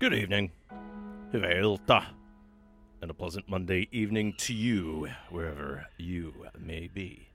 [0.00, 0.52] Good evening,
[1.32, 2.06] Hvilta,
[3.02, 7.30] and a pleasant Monday evening to you, wherever you may be.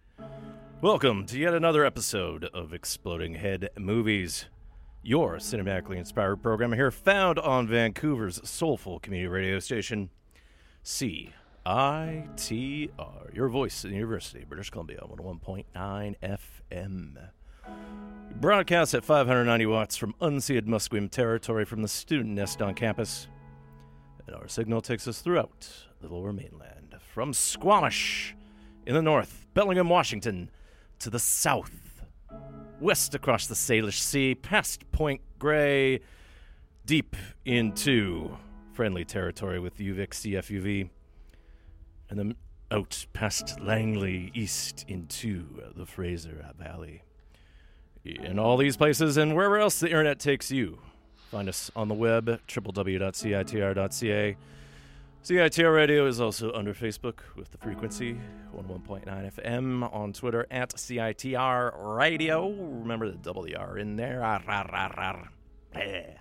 [0.80, 4.46] Welcome to yet another episode of Exploding Head Movies,
[5.02, 10.10] your cinematically inspired program here, found on Vancouver's soulful community radio station,
[10.86, 11.34] CITR,
[13.34, 16.16] your voice in the University of British Columbia, 101.9
[16.72, 17.18] FM.
[18.40, 23.28] Broadcast at 590 watts from unceded Musqueam territory from the student nest on campus.
[24.28, 25.70] And our signal takes us throughout
[26.02, 28.36] the lower mainland, from Squamish
[28.86, 30.50] in the north, Bellingham, Washington,
[31.00, 32.04] to the south,
[32.82, 36.02] west across the Salish Sea, past Point Grey,
[36.86, 37.16] deep
[37.46, 38.38] into
[38.74, 40.90] friendly territory with UVic CFUV,
[42.10, 42.36] and then
[42.72, 45.46] out past Langley east into
[45.76, 47.04] the Fraser Valley.
[48.06, 50.80] In all these places and wherever else the internet takes you,
[51.32, 54.38] find us on the web www.citr.ca.
[55.24, 58.20] CITR Radio is also under Facebook with the frequency
[58.58, 62.52] 11.9 FM on Twitter at CITR Radio.
[62.52, 64.22] Remember the double R in there.
[64.22, 65.24] Ah, rah, rah.
[65.74, 66.18] Yeah.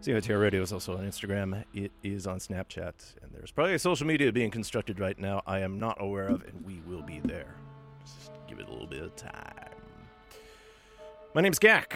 [0.00, 1.64] CITR Radio is also on Instagram.
[1.74, 3.16] It is on Snapchat.
[3.20, 6.44] And there's probably a social media being constructed right now I am not aware of,
[6.44, 7.56] and we will be there.
[8.00, 9.69] Just give it a little bit of time.
[11.32, 11.92] My name's Gak,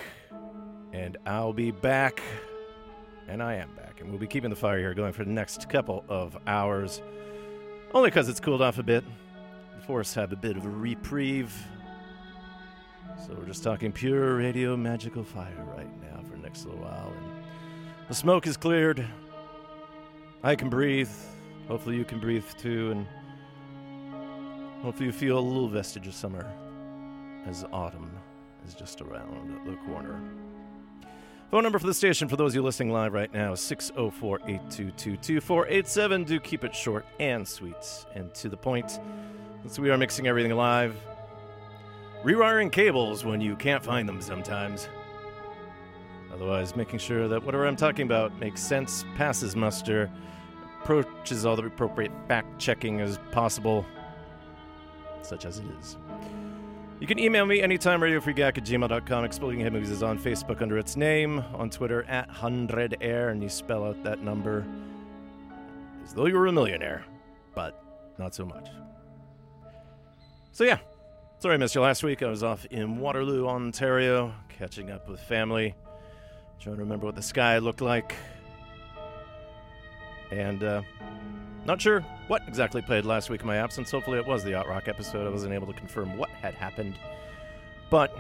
[0.93, 2.23] and I'll be back
[3.27, 5.69] and I am back, and we'll be keeping the fire here going for the next
[5.69, 7.03] couple of hours.
[7.93, 9.03] Only because it's cooled off a bit.
[9.75, 11.53] The forests have a bit of a reprieve.
[13.27, 17.13] So we're just talking pure radio magical fire right now for the next little while.
[17.17, 19.05] And the smoke is cleared.
[20.45, 21.11] I can breathe.
[21.67, 23.07] Hopefully you can breathe too, and
[24.81, 26.47] hopefully you feel a little vestige of summer
[27.47, 28.13] as autumn
[28.67, 30.21] is just around the corner.
[31.51, 34.39] Phone number for the station for those of you listening live right now is 604
[34.39, 36.25] 822 2487.
[36.25, 37.77] Do keep it short and sweet
[38.15, 38.99] and to the point,
[39.63, 40.97] since we are mixing everything live.
[42.25, 44.89] Rewiring cables when you can't find them sometimes.
[46.33, 50.11] Otherwise, making sure that whatever I'm talking about makes sense, passes muster,
[50.83, 53.87] approaches all the appropriate fact checking as possible,
[55.23, 55.97] such as it is.
[57.01, 59.25] You can email me anytime, radiofreegak at gmail.com.
[59.25, 63.49] Exploding Head Movies is on Facebook under its name, on Twitter at 100air, and you
[63.49, 64.65] spell out that number
[66.05, 67.05] as though you were a millionaire,
[67.55, 67.83] but
[68.17, 68.69] not so much.
[70.53, 70.79] So, yeah,
[71.41, 72.23] sorry I missed you last week.
[72.23, 75.75] I was off in Waterloo, Ontario, catching up with family,
[76.61, 78.15] trying to remember what the sky looked like.
[80.31, 80.83] And, uh,
[81.67, 83.91] not sure what exactly played last week in my absence.
[83.91, 85.27] Hopefully, it was the Yacht Rock episode.
[85.27, 86.99] I wasn't able to confirm what had happened.
[87.91, 88.17] But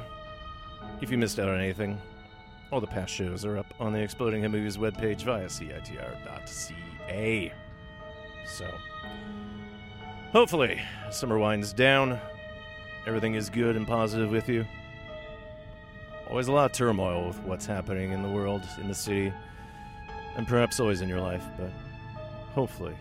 [1.01, 2.01] if you missed out on anything,
[2.73, 5.93] all the past shows are up on the Exploding Head Movies webpage via CITR.ca.
[8.47, 8.67] So,
[10.33, 10.81] hopefully,
[11.11, 12.19] summer winds down.
[13.07, 14.65] Everything is good and positive with you.
[16.29, 19.31] Always a lot of turmoil with what's happening in the world, in the city,
[20.37, 21.71] and perhaps always in your life, but
[22.55, 22.97] hopefully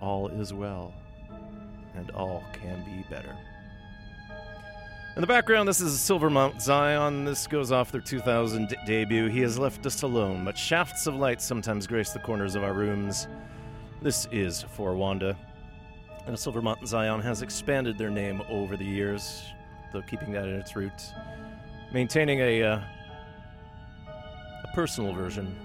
[0.00, 0.92] all is well,
[1.96, 3.36] and all can be better.
[5.16, 7.24] In the background, this is Silver Mount Zion.
[7.24, 9.26] This goes off their 2000 d- debut.
[9.26, 12.72] He has left us alone, but shafts of light sometimes grace the corners of our
[12.72, 13.26] rooms.
[14.00, 15.36] This is for Wanda.
[16.26, 19.42] And Silver Mount Zion has expanded their name over the years,
[19.92, 21.12] though keeping that in its roots,
[21.92, 22.80] maintaining a uh,
[24.62, 25.56] a personal version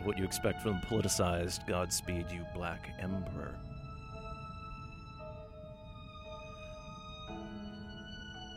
[0.00, 3.54] of what you expect from the politicized Godspeed You Black Emperor.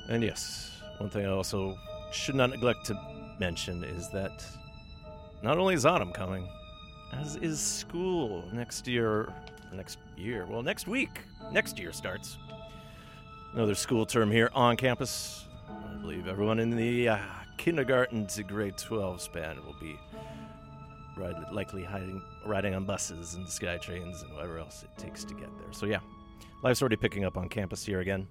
[0.08, 1.78] And yes, one thing I also
[2.12, 3.00] should not neglect to
[3.40, 4.46] mention is that
[5.42, 6.48] not only is autumn coming,
[7.12, 9.32] as is school next year.
[9.74, 10.46] Next year?
[10.46, 11.22] Well, next week.
[11.52, 12.38] Next year starts.
[13.54, 15.46] Another school term here on campus.
[15.70, 17.18] I believe everyone in the uh,
[17.58, 20.00] kindergarten to grade 12 span will be
[21.18, 25.34] ride, likely hiding, riding on buses and sky trains and whatever else it takes to
[25.34, 25.72] get there.
[25.72, 26.00] So, yeah,
[26.64, 28.28] life's already picking up on campus here again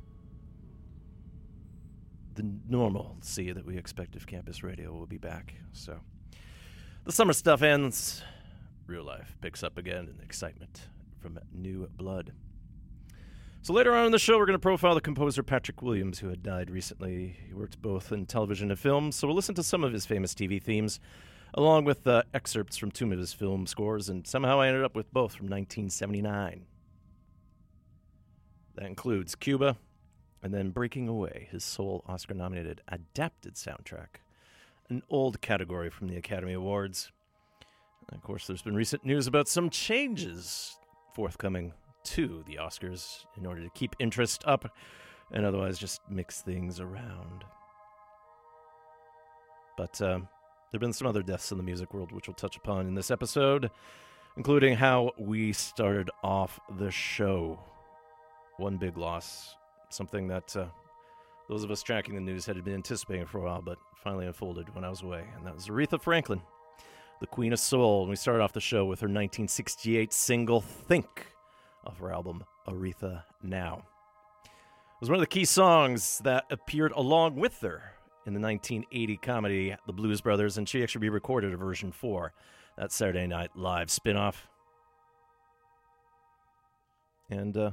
[2.34, 5.54] the normalcy that we expect of campus radio will be back.
[5.72, 5.98] So
[7.04, 8.22] the summer stuff ends,
[8.86, 10.88] real life picks up again, and excitement
[11.20, 12.32] from new blood.
[13.62, 16.28] So later on in the show, we're going to profile the composer Patrick Williams, who
[16.28, 17.36] had died recently.
[17.46, 20.34] He worked both in television and film, so we'll listen to some of his famous
[20.34, 21.00] TV themes,
[21.54, 24.94] along with uh, excerpts from two of his film scores, and somehow I ended up
[24.94, 26.66] with both from 1979.
[28.74, 29.78] That includes Cuba,
[30.44, 34.20] and then Breaking Away, his sole Oscar nominated adapted soundtrack,
[34.90, 37.10] an old category from the Academy Awards.
[38.10, 40.76] And of course, there's been recent news about some changes
[41.14, 41.72] forthcoming
[42.04, 44.70] to the Oscars in order to keep interest up
[45.32, 47.44] and otherwise just mix things around.
[49.78, 50.28] But um,
[50.70, 52.94] there have been some other deaths in the music world, which we'll touch upon in
[52.94, 53.70] this episode,
[54.36, 57.58] including how we started off the show.
[58.58, 59.56] One big loss
[59.94, 60.66] something that uh,
[61.48, 64.74] those of us tracking the news had been anticipating for a while, but finally unfolded
[64.74, 65.24] when I was away.
[65.36, 66.40] And that was Aretha Franklin,
[67.20, 68.02] the Queen of Soul.
[68.02, 71.26] And we started off the show with her 1968 single, Think,
[71.84, 73.84] off her album, Aretha Now.
[74.44, 77.94] It was one of the key songs that appeared along with her
[78.26, 82.32] in the 1980 comedy The Blues Brothers, and she actually re recorded a version for
[82.78, 84.36] that Saturday Night Live spinoff.
[87.28, 87.72] And uh,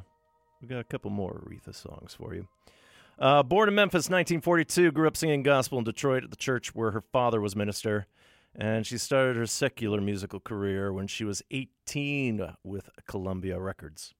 [0.62, 2.48] we got a couple more Aretha songs for you.
[3.18, 6.92] Uh, born in Memphis, 1942, grew up singing gospel in Detroit at the church where
[6.92, 8.08] her father was minister.
[8.56, 14.14] And she started her secular musical career when she was 18 with Columbia Records.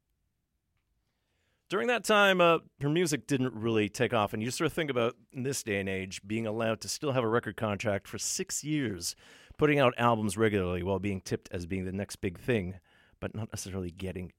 [1.68, 4.34] During that time, uh, her music didn't really take off.
[4.34, 7.12] And you sort of think about in this day and age being allowed to still
[7.12, 9.16] have a record contract for six years,
[9.58, 12.76] putting out albums regularly while being tipped as being the next big thing,
[13.20, 14.32] but not necessarily getting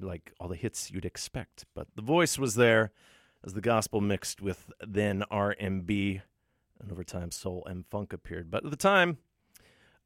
[0.00, 1.64] like all the hits you'd expect.
[1.74, 2.92] But the voice was there
[3.44, 6.20] as the gospel mixed with then R&B,
[6.80, 8.50] and over time soul and funk appeared.
[8.50, 9.18] But at the time,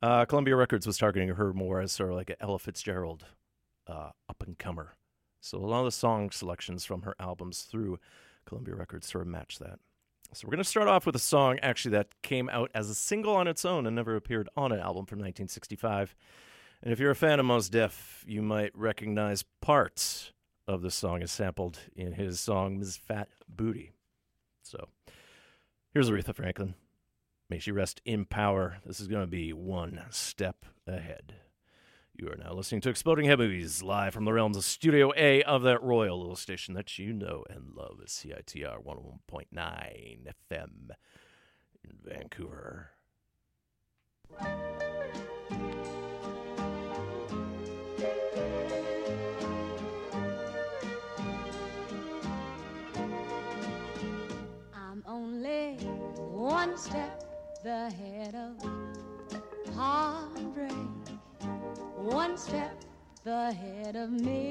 [0.03, 3.25] uh, Columbia Records was targeting her more as sort of like an Ella Fitzgerald
[3.87, 4.95] uh, up and comer.
[5.41, 7.99] So a lot of the song selections from her albums through
[8.47, 9.79] Columbia Records sort of match that.
[10.33, 12.95] So we're going to start off with a song actually that came out as a
[12.95, 16.15] single on its own and never appeared on an album from 1965.
[16.83, 20.33] And if you're a fan of Mos Def, you might recognize parts
[20.67, 22.97] of the song as sampled in his song Ms.
[22.97, 23.93] Fat Booty.
[24.63, 24.89] So
[25.93, 26.75] here's Aretha Franklin.
[27.51, 28.79] May she rest in power.
[28.87, 31.35] This is going to be one step ahead.
[32.15, 35.43] You are now listening to Exploding Head Movies live from the realms of Studio A
[35.43, 40.91] of that royal little station that you know and love CITR 101.9 FM
[41.83, 42.91] in Vancouver.
[56.81, 57.23] Step
[57.67, 58.57] ahead of
[59.77, 60.73] heartbreak,
[61.97, 62.75] one step
[63.27, 64.50] ahead of misery.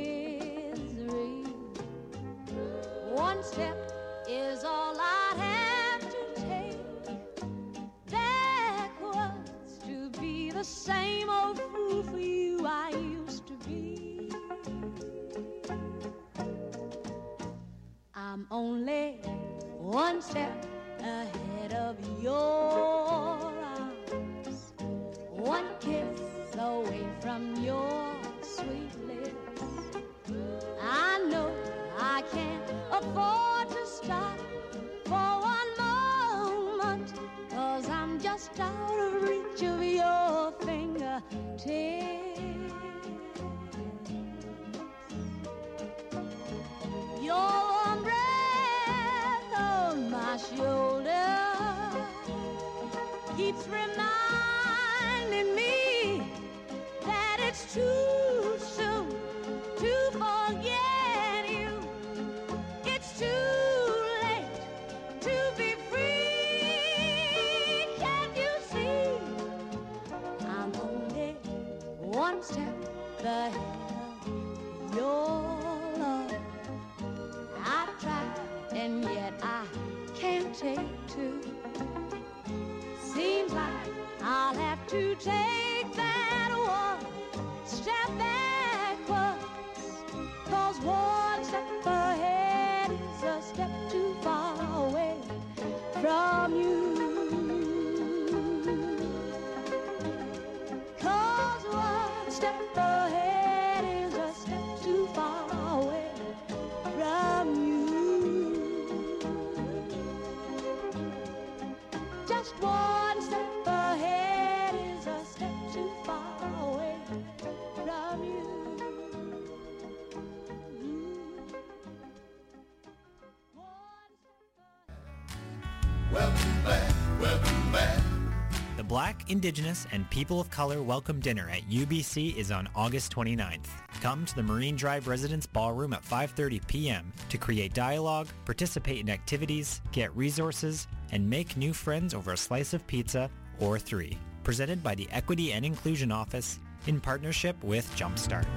[129.30, 133.68] Indigenous, and People of Color Welcome Dinner at UBC is on August 29th.
[134.02, 137.14] Come to the Marine Drive Residence Ballroom at 5.30 p.m.
[137.30, 142.74] to create dialogue, participate in activities, get resources, and make new friends over a slice
[142.74, 144.18] of pizza or three.
[144.44, 148.48] Presented by the Equity and Inclusion Office in partnership with Jumpstart.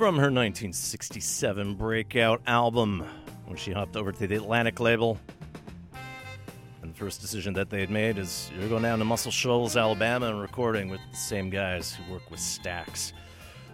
[0.00, 3.04] From her 1967 breakout album,
[3.44, 5.18] when she hopped over to the Atlantic label.
[6.80, 9.76] And the first decision that they had made is you're going down to Muscle Shoals,
[9.76, 13.12] Alabama, and recording with the same guys who work with Stax.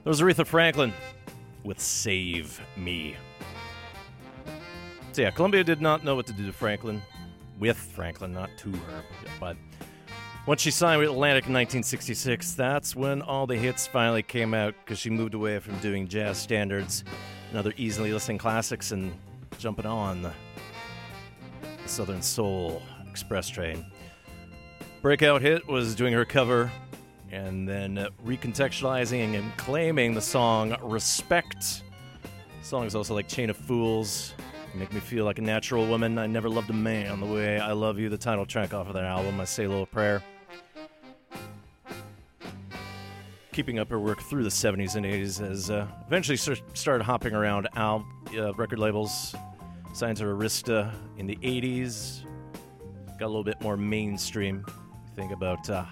[0.02, 0.92] There was Aretha Franklin
[1.62, 3.14] with Save Me.
[5.12, 7.00] So, yeah, Columbia did not know what to do to Franklin,
[7.60, 9.04] with Franklin, not to her.
[9.38, 9.56] But
[10.46, 14.74] once she signed with Atlantic in 1966, that's when all the hits finally came out
[14.84, 17.02] because she moved away from doing jazz standards
[17.50, 19.12] and other easily listening classics and
[19.58, 20.32] jumping on the
[21.86, 22.80] Southern Soul
[23.10, 23.84] Express Train.
[25.02, 26.70] Breakout hit was doing her cover
[27.32, 31.82] and then recontextualizing and claiming the song Respect.
[32.62, 34.34] Songs also like Chain of Fools,
[34.74, 37.72] Make Me Feel Like a Natural Woman, I Never Loved a Man the Way I
[37.72, 40.22] Love You, the title track off of that album, I Say a Little Prayer.
[43.56, 47.66] Keeping up her work through the 70s and 80s as uh, eventually started hopping around
[47.74, 49.34] al- uh, record labels,
[49.94, 52.26] signed to Arista in the 80s,
[53.18, 54.62] got a little bit more mainstream.
[55.14, 55.86] Think about uh,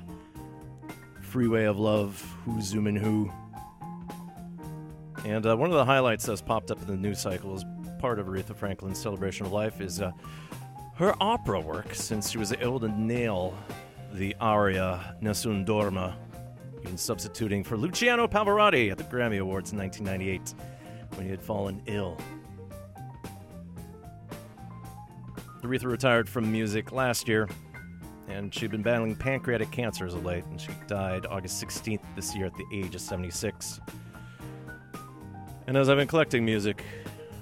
[1.22, 3.32] Freeway of Love, Who's Zoomin' Who.
[5.24, 7.64] And uh, one of the highlights that's popped up in the news cycle as
[7.98, 10.12] part of Aretha Franklin's celebration of life is uh,
[10.96, 13.56] her opera work, since she was able to nail
[14.12, 16.14] the aria Nessun Dorma,
[16.84, 20.54] even substituting for Luciano Pavarotti at the Grammy Awards in 1998
[21.16, 22.18] when he had fallen ill.
[25.62, 27.48] Aretha retired from music last year,
[28.28, 32.36] and she'd been battling pancreatic cancer as of late, and she died August 16th this
[32.36, 33.80] year at the age of 76.
[35.66, 36.84] And as I've been collecting music,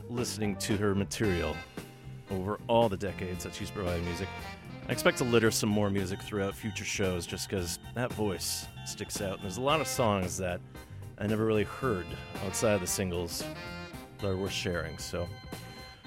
[0.09, 1.57] listening to her material
[2.31, 4.28] over all the decades that she's provided music,
[4.88, 9.21] I expect to litter some more music throughout future shows just because that voice sticks
[9.21, 9.35] out.
[9.35, 10.61] And there's a lot of songs that
[11.18, 12.07] I never really heard
[12.45, 13.45] outside of the singles
[14.18, 14.99] that are worth sharing.
[14.99, 15.29] So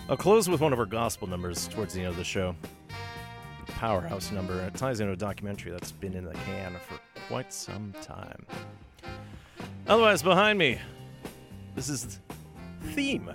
[0.10, 2.56] I'll close with one of our gospel numbers towards the end of the show.
[3.68, 7.94] Powerhouse number, it ties into a documentary that's been in the can for quite some
[8.02, 8.46] time.
[9.88, 10.80] Otherwise, behind me,
[11.76, 12.20] this is
[12.94, 13.32] theme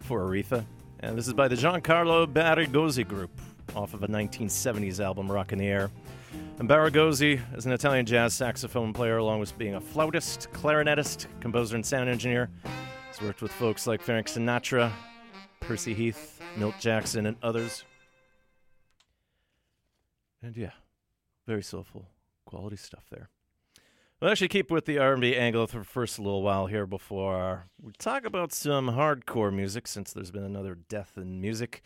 [0.00, 0.64] for Aretha,
[1.00, 3.30] and this is by the Giancarlo Barigozzi Group
[3.74, 5.90] off of a 1970s album, Rock in the Air.
[6.58, 11.76] And Barigozzi is an Italian jazz saxophone player, along with being a flautist, clarinetist, composer,
[11.76, 12.50] and sound engineer.
[13.08, 14.90] He's worked with folks like Frank Sinatra,
[15.60, 17.84] Percy Heath, Milt Jackson, and others.
[20.42, 20.72] And yeah,
[21.46, 22.08] very soulful,
[22.44, 23.28] quality stuff there.
[24.20, 27.92] We'll actually keep with the R&B angle for first a little while here before we
[27.98, 31.82] talk about some hardcore music, since there's been another death in music,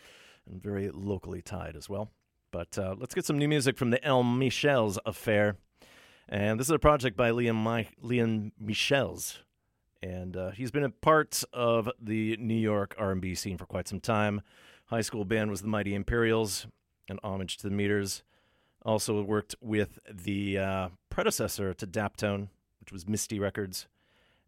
[0.49, 2.11] and very locally tied as well.
[2.51, 5.55] But uh, let's get some new music from the El Michels affair.
[6.27, 9.39] And this is a project by Liam, Mi- Liam Michels.
[10.03, 13.99] And uh, he's been a part of the New York R&B scene for quite some
[13.99, 14.41] time.
[14.85, 16.67] High school band was the Mighty Imperials,
[17.07, 18.23] an homage to the Meters.
[18.83, 23.87] Also worked with the uh, predecessor to Daptone, which was Misty Records.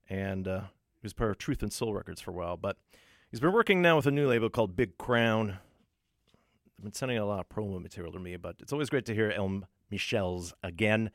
[0.10, 0.62] And uh,
[1.00, 2.58] he was part of Truth and Soul Records for a while.
[2.58, 2.78] But
[3.30, 5.60] he's been working now with a new label called Big Crown.
[6.78, 9.14] I've been sending a lot of promo material to me, but it's always great to
[9.14, 11.12] hear El Michels again.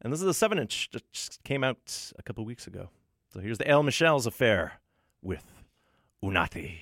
[0.00, 2.90] And this is a seven inch that just came out a couple weeks ago.
[3.32, 4.80] So here's the El Michels affair
[5.22, 5.44] with
[6.22, 6.78] Unathi.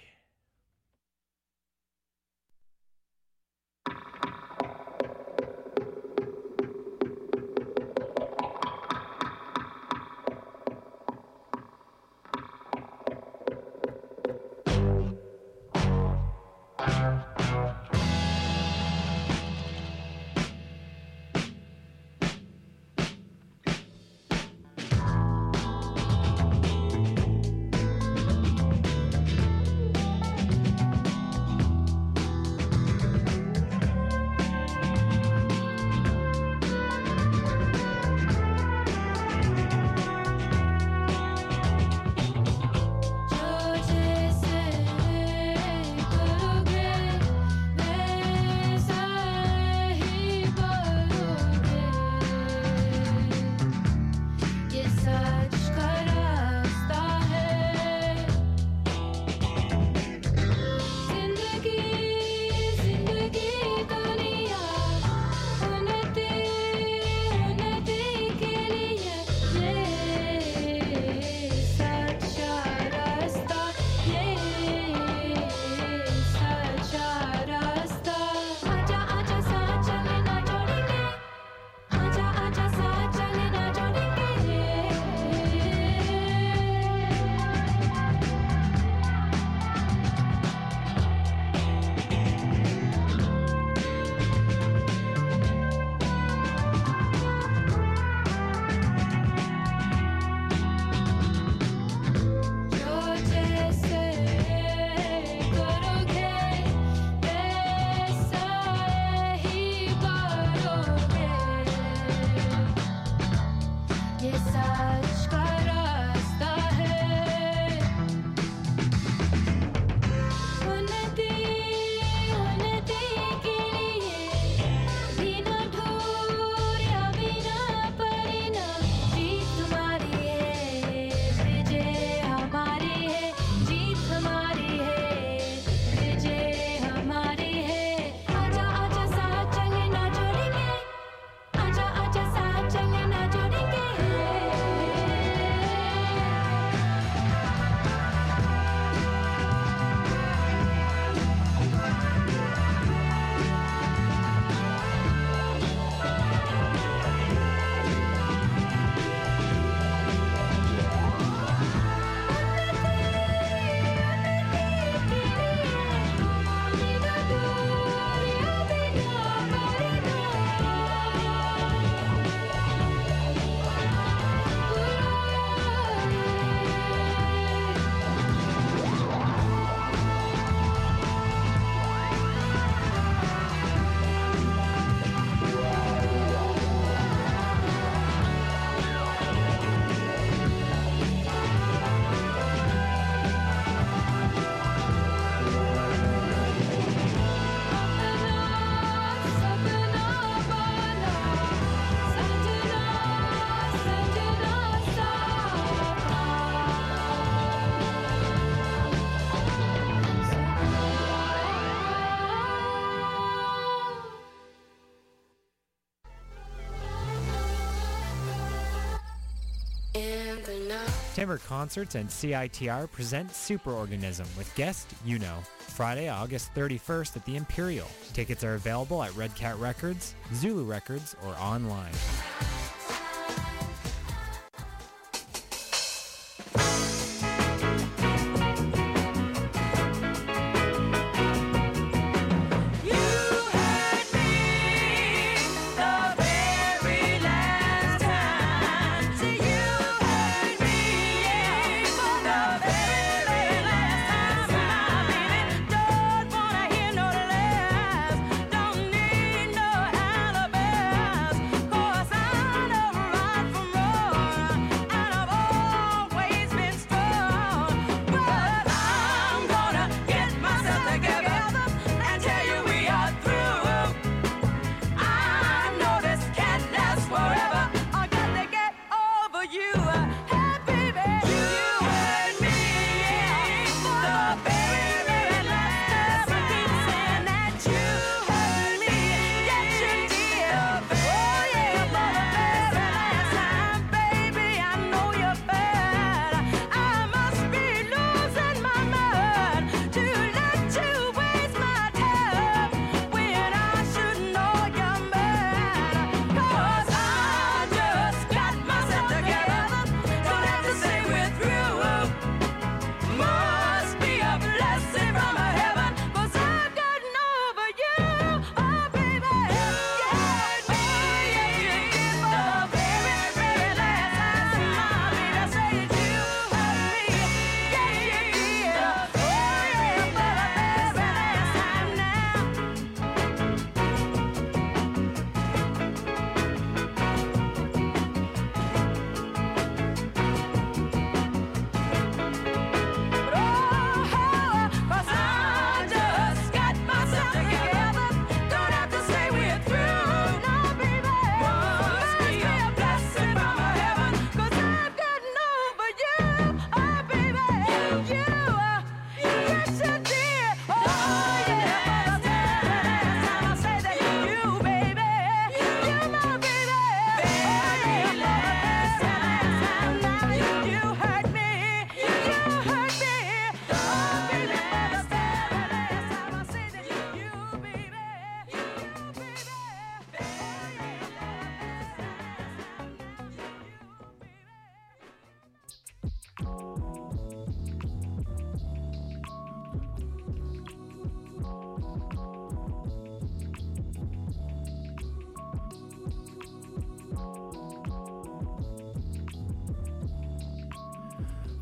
[221.22, 227.36] Timber Concerts and CITR present Superorganism with guest You Know, Friday, August 31st at the
[227.36, 227.86] Imperial.
[228.12, 231.92] Tickets are available at Red Cat Records, Zulu Records, or online.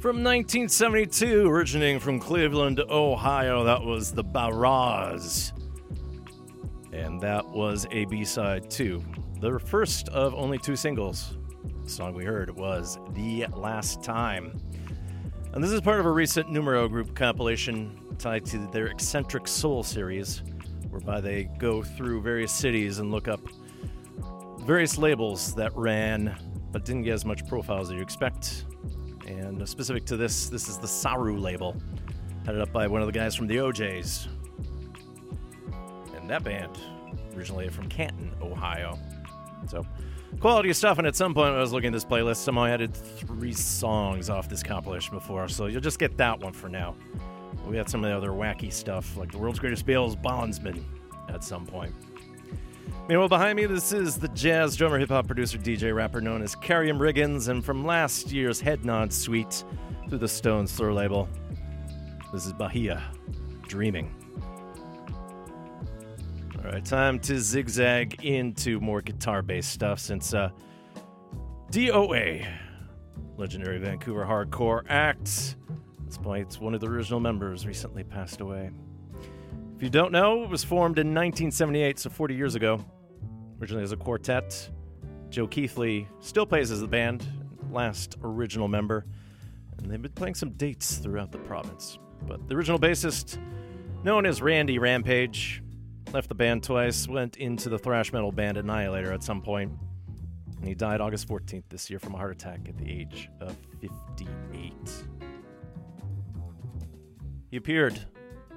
[0.01, 5.53] From 1972, originating from Cleveland, Ohio, that was the Ba-roz.
[6.93, 9.05] And that was a B side, too.
[9.41, 11.37] The first of only two singles.
[11.85, 14.59] The song we heard was The Last Time.
[15.53, 19.83] And this is part of a recent Numero Group compilation tied to their Eccentric Soul
[19.83, 20.43] series,
[20.91, 23.41] whereby they go through various cities and look up
[24.61, 26.37] various labels that ran
[26.71, 28.65] but didn't get as much profile as you'd expect.
[29.27, 31.77] And uh, specific to this, this is the Saru label,
[32.47, 34.29] headed up by one of the guys from the OJs.
[36.15, 36.79] And that band
[37.35, 38.97] originally from Canton, Ohio.
[39.67, 39.85] So,
[40.39, 40.99] quality stuff.
[40.99, 44.31] And at some point, I was looking at this playlist, somehow I added three songs
[44.31, 45.49] off this compilation before.
[45.49, 46.95] So you'll just get that one for now.
[47.67, 50.85] We had some of the other wacky stuff, like the world's greatest Bales Bondsman,
[51.29, 51.95] at some point.
[53.09, 56.55] Meanwhile, behind me, this is the jazz drummer, hip hop producer, DJ rapper known as
[56.55, 59.65] Karriem Riggins, and from last year's Headnod Suite
[60.09, 61.29] through the Stones Throw label,
[62.33, 63.03] this is Bahia,
[63.67, 64.20] Dreaming.
[66.63, 70.51] All right, time to zigzag into more guitar based stuff since uh,
[71.71, 72.47] DOA,
[73.39, 75.57] legendary Vancouver hardcore act,
[76.07, 78.71] despite one of the original members recently passed away.
[79.75, 82.85] If you don't know, it was formed in 1978, so 40 years ago.
[83.59, 84.69] Originally as a quartet,
[85.31, 87.27] Joe Keithley still plays as the band,
[87.71, 89.07] last original member,
[89.79, 91.99] and they've been playing some dates throughout the province.
[92.27, 93.39] But the original bassist,
[94.05, 95.63] known as Randy Rampage,
[96.13, 99.73] left the band twice, went into the thrash metal band Annihilator at some point,
[100.59, 103.57] and he died August 14th this year from a heart attack at the age of
[103.81, 104.73] 58.
[107.51, 107.99] He appeared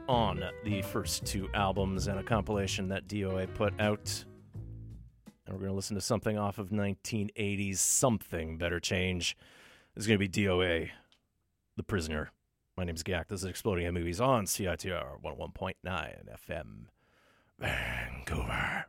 [0.08, 4.26] on the first two albums and a compilation that DOA put out.
[5.46, 9.38] And we're going to listen to something off of 1980's Something Better Change.
[9.94, 10.89] This is going to be DOA,
[11.78, 12.32] The Prisoner.
[12.76, 13.28] My name's Gak.
[13.28, 16.86] This is Exploding Head Movies on CITR 101.9 FM,
[17.63, 18.86] Vancouver.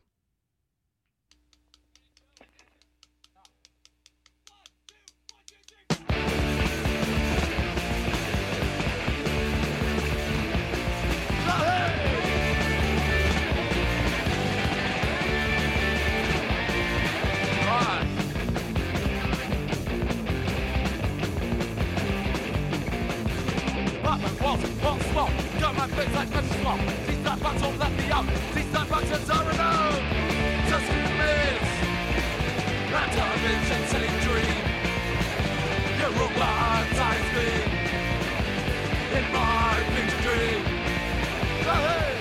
[24.43, 24.69] Walter,
[25.15, 25.44] Walter,
[25.77, 26.83] my face like a swamp.
[27.07, 28.27] These dark box won't let me out.
[28.55, 30.01] These dark boxes are enough.
[30.69, 30.89] Just
[31.21, 31.73] minutes.
[32.93, 34.65] That television's a dream.
[35.99, 36.85] You rule my
[37.35, 37.49] me.
[39.17, 40.61] In my picture dream.
[41.69, 42.15] Hey!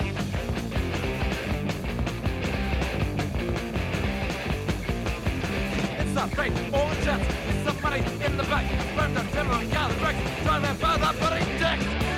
[6.00, 8.68] It's not fate, all the jets, it's money in the bank.
[8.96, 12.13] Burn the terror, yeah, the wrecks, drive that further, but it.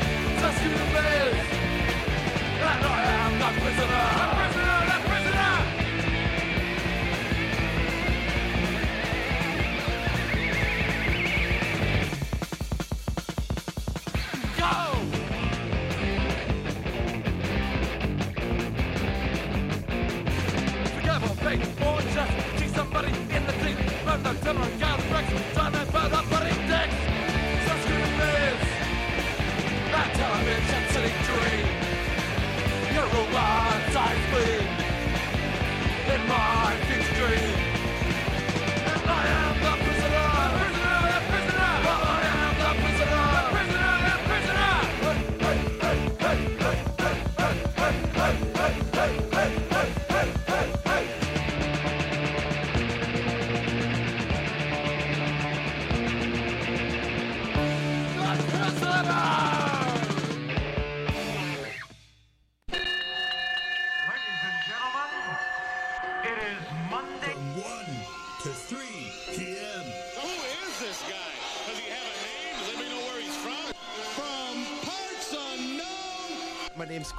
[0.46, 0.52] I
[3.26, 3.50] am not.
[3.50, 4.02] A prisoner.
[14.56, 14.72] Go!
[22.56, 23.78] See somebody in the deep.
[24.06, 27.15] Learn the terminal guards, wrecks, time and further putting dicks.
[31.07, 31.59] victory.
[32.95, 36.56] Your robots I flee in my.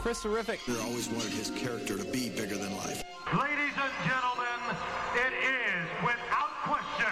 [0.07, 0.61] Chris Horrific.
[0.85, 3.03] always wanted his character to be bigger than life.
[3.33, 4.77] Ladies and gentlemen,
[5.15, 7.11] it is without question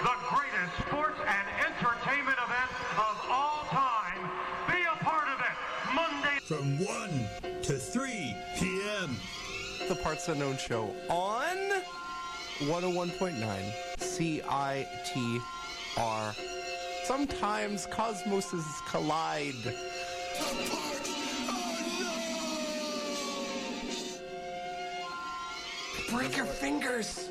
[0.00, 4.30] the greatest sports and entertainment event of all time.
[4.68, 5.54] Be a part of it.
[5.94, 6.40] Monday.
[6.40, 9.18] From 1 to 3 p.m.
[9.86, 11.58] The Parts Unknown Show on
[12.60, 15.44] 101.9 CITR.
[17.04, 19.74] Sometimes cosmoses collide.
[26.10, 27.30] Break your fingers.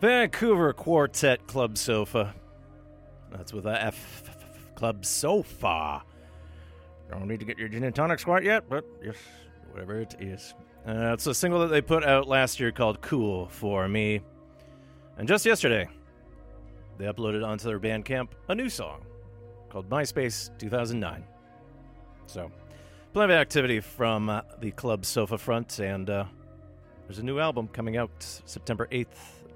[0.00, 2.34] Vancouver Quartet Club Sofa.
[3.30, 4.22] That's with a F.
[4.74, 6.02] Club Sofa.
[7.10, 9.16] Don't need to get your gin and tonics quite yet, but yes,
[9.70, 10.54] whatever it is.
[10.86, 14.22] Uh, it's a single that they put out last year called Cool for Me.
[15.18, 15.86] And just yesterday,
[16.96, 19.04] they uploaded onto their Bandcamp a new song
[19.68, 21.24] called MySpace 2009.
[22.26, 22.50] So,
[23.12, 26.24] plenty of activity from uh, the Club Sofa front, and uh,
[27.06, 28.10] there's a new album coming out
[28.46, 29.06] September 8th,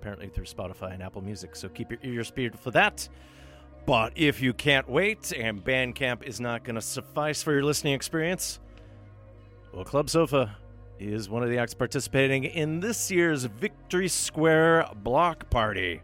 [0.05, 1.57] apparently through Spotify and Apple Music.
[1.57, 3.09] So keep your ears peeled for that.
[3.87, 7.95] But if you can't wait and Bandcamp is not going to suffice for your listening
[7.95, 8.61] experience,
[9.73, 10.59] well, Club Sofa
[11.01, 16.03] is one of the acts participating in this year's Victory Square Block Party.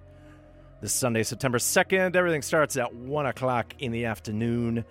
[0.80, 4.82] This Sunday, September 2nd, everything starts at 1 o'clock in the afternoon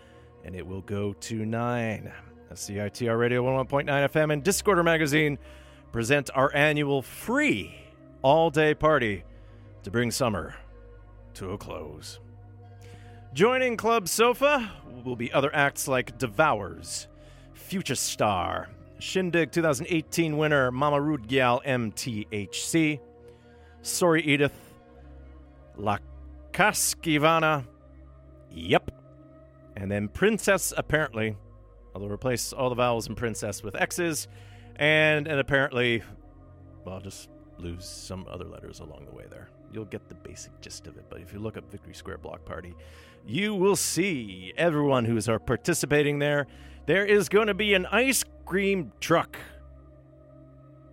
[0.45, 2.13] and it will go to 9.
[2.53, 5.39] CITR Radio 101.9 FM and Discorder Magazine
[5.91, 7.78] present our annual free
[8.21, 9.23] all day party
[9.83, 10.55] to bring summer
[11.35, 12.19] to a close.
[13.33, 14.71] Joining Club Sofa
[15.05, 17.07] will be other acts like Devours,
[17.53, 22.99] Future Star, Shindig 2018 winner Mama Rudgyal MTHC,
[23.81, 24.73] Sorry Edith,
[25.77, 25.99] La
[26.51, 27.65] Casquivana,
[28.51, 28.91] yep,
[29.77, 31.37] and then Princess apparently,
[31.93, 34.27] although replace all the vowels in Princess with X's,
[34.75, 36.03] and and apparently,
[36.83, 37.29] well, just
[37.59, 39.49] lose some other letters along the way there.
[39.71, 41.05] You'll get the basic gist of it.
[41.09, 42.75] But if you look up Victory Square Block Party,
[43.25, 46.47] you will see everyone who is participating there.
[46.85, 49.37] There is going to be an ice cream truck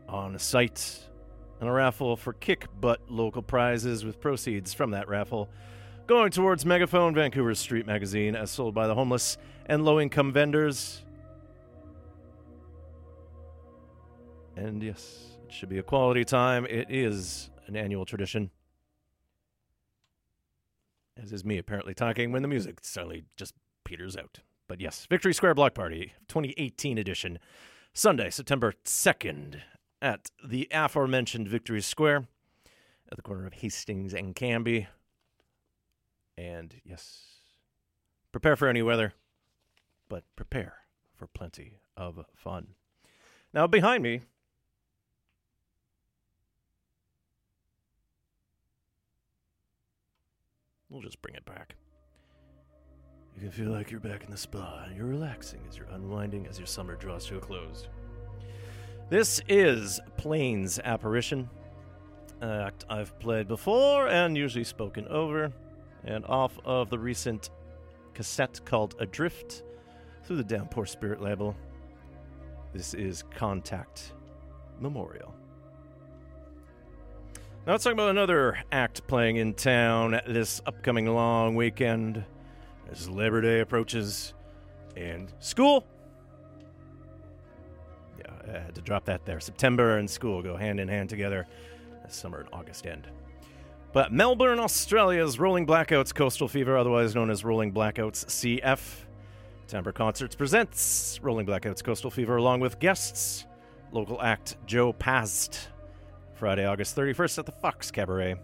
[0.09, 1.01] on site
[1.61, 5.49] and a raffle for kick butt local prizes with proceeds from that raffle
[6.07, 11.03] going towards Megaphone, Vancouver's street magazine, as sold by the homeless and low income vendors.
[14.57, 16.66] And yes, it should be a quality time.
[16.66, 18.51] It is an annual tradition.
[21.16, 24.40] As is me apparently talking when the music suddenly just peters out.
[24.68, 27.38] But yes, Victory Square Block Party 2018 edition,
[27.94, 29.61] Sunday, September 2nd,
[30.03, 32.26] at the aforementioned Victory Square
[33.11, 34.88] at the corner of Hastings and Cambie.
[36.36, 37.22] And yes,
[38.32, 39.14] prepare for any weather,
[40.09, 40.74] but prepare
[41.14, 42.74] for plenty of fun.
[43.55, 44.22] Now, behind me,
[50.97, 51.74] we'll just bring it back.
[53.34, 56.59] You can feel like you're back in the spa you're relaxing as you're unwinding as
[56.59, 57.88] your summer draws to a close.
[59.11, 61.51] This is Plains Apparition,
[62.40, 65.53] act I've played before and usually spoken over,
[66.05, 67.51] and off of the recent
[68.14, 69.64] cassette called Adrift
[70.24, 71.55] through the Downpour Spirit label.
[72.72, 74.14] This is Contact
[74.80, 75.34] Memorial.
[77.67, 82.25] Now let's talk about another act playing in town this upcoming long weekend
[82.93, 84.35] as Labor Day approaches
[84.97, 85.85] and school.
[88.21, 89.41] Yeah, I had to drop that there.
[89.41, 91.49] September and school go hand in hand together
[92.05, 93.09] as summer and August end.
[93.93, 98.81] But Melbourne, Australia's Rolling Blackouts Coastal Fever, otherwise known as Rolling Blackouts CF,
[99.67, 103.45] Timbre Concerts presents Rolling Blackouts Coastal Fever along with guests,
[103.91, 105.71] local act Joe Past,
[106.37, 108.37] Friday, August 31st at the Fox Cabaret.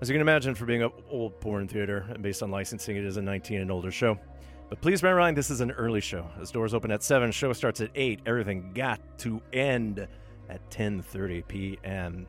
[0.00, 3.04] As you can imagine, for being an old porn theater and based on licensing, it
[3.04, 4.18] is a 19 and older show.
[4.68, 6.26] But please bear in mind, this is an early show.
[6.40, 8.20] As doors open at 7, show starts at 8.
[8.26, 10.08] Everything got to end
[10.48, 12.26] at 10.30 p.m.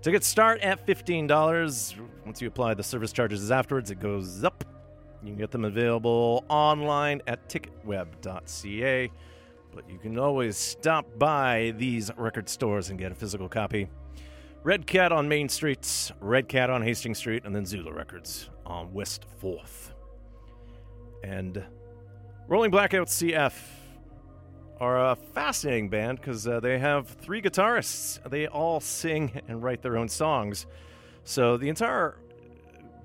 [0.00, 1.94] Tickets start at $15.
[2.24, 4.64] Once you apply the service charges afterwards, it goes up.
[5.22, 9.10] You can get them available online at ticketweb.ca.
[9.74, 13.88] But you can always stop by these record stores and get a physical copy.
[14.64, 18.92] Red Cat on Main Street, Red Cat on Hastings Street, and then Zulu Records on
[18.92, 19.90] West 4th.
[21.24, 21.64] And
[22.48, 23.54] Rolling Blackout CF
[24.78, 28.18] are a fascinating band because uh, they have three guitarists.
[28.28, 30.66] They all sing and write their own songs.
[31.24, 32.16] So the entire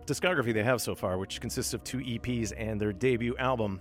[0.05, 3.80] discography they have so far, which consists of two EPs and their debut album,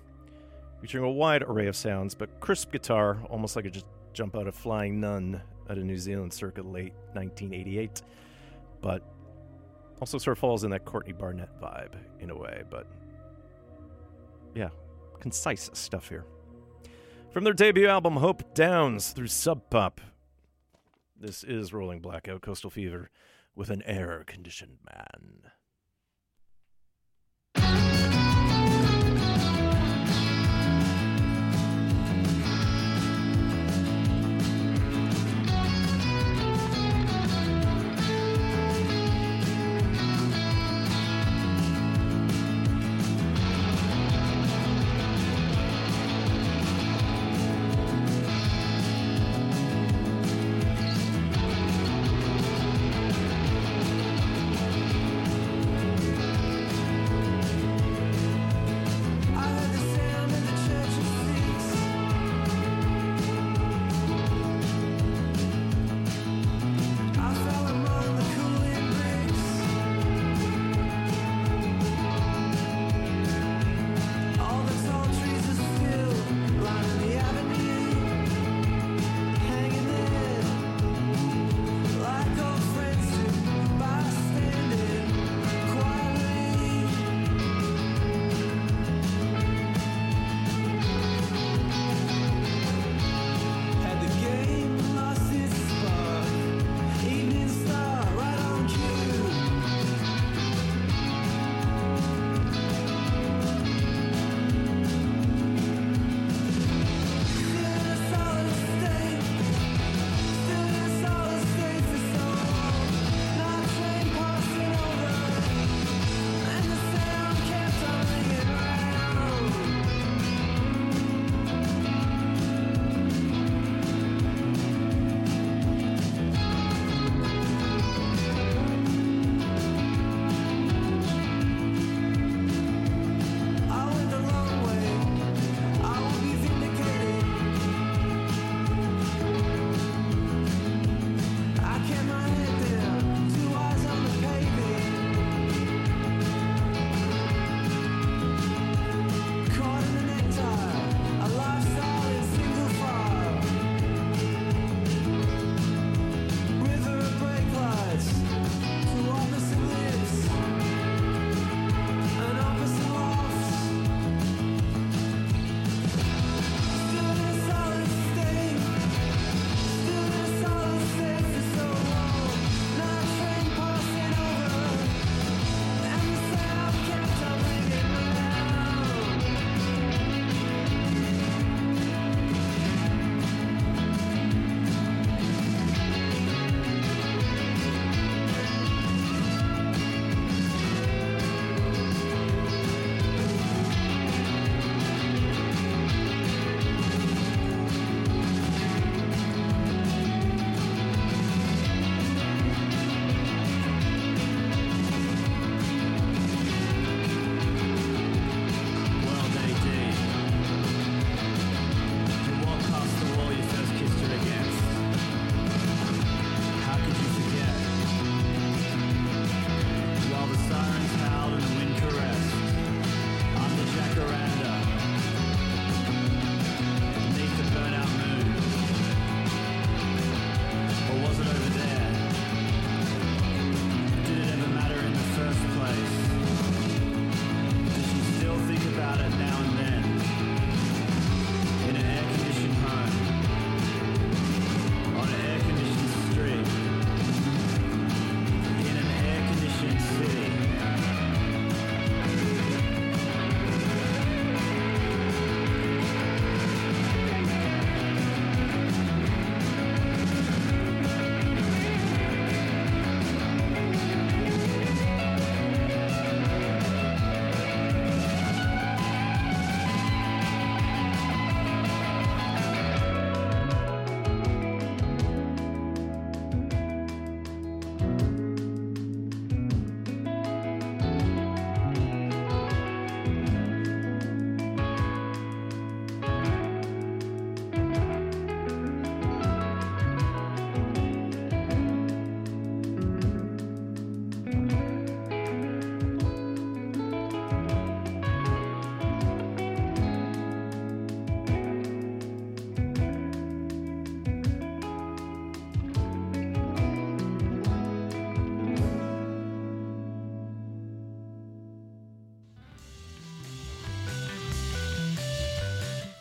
[0.87, 4.47] featuring a wide array of sounds, but crisp guitar, almost like a just jump out
[4.47, 8.03] of Flying Nun at a New Zealand circuit late 1988.
[8.82, 9.03] But
[10.01, 12.87] also sort of falls in that Courtney Barnett vibe in a way, but
[14.55, 14.68] yeah,
[15.18, 16.24] concise stuff here.
[17.32, 20.01] From their debut album Hope Downs through Sub Pop,
[21.18, 23.11] this is Rolling Blackout Coastal Fever
[23.57, 25.51] with an air conditioned man.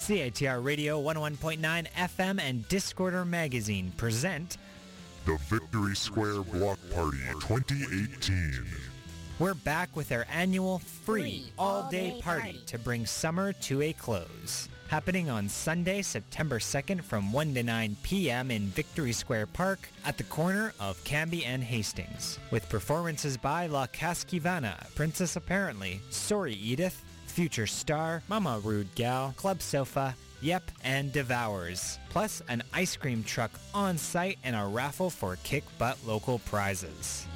[0.05, 4.57] CITR Radio 101.9 FM and Discorder Magazine present
[5.25, 8.67] The Victory Square Block Party 2018.
[9.39, 14.69] We're back with our annual free all-day party to bring summer to a close.
[14.89, 18.51] Happening on Sunday, September 2nd from 1 to 9 p.m.
[18.51, 22.37] in Victory Square Park at the corner of Cambie and Hastings.
[22.51, 27.03] With performances by La Casquivana, Princess Apparently, Sorry Edith,
[27.35, 31.99] Future Star, Mama Rude Gal, Club Sofa, Yep, and Devours.
[32.07, 37.27] Plus an ice cream truck on site and a raffle for kick butt local prizes.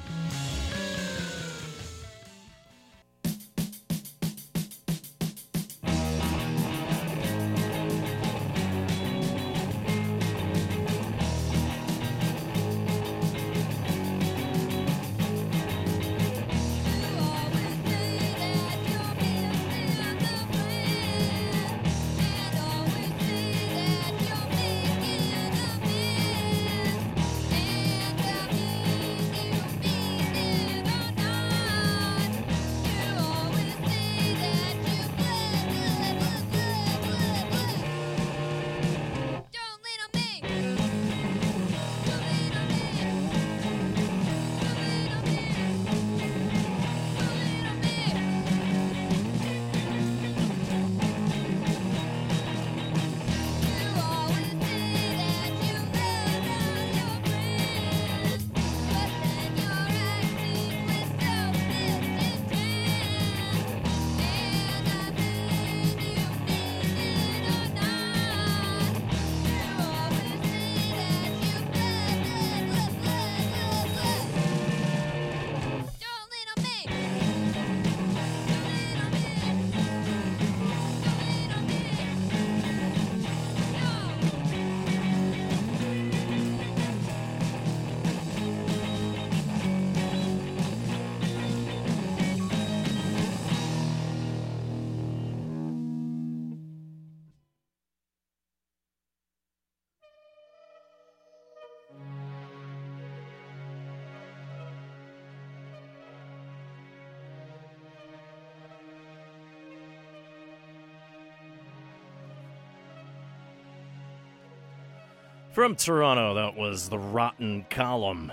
[115.52, 118.30] From Toronto, that was The Rotten Column.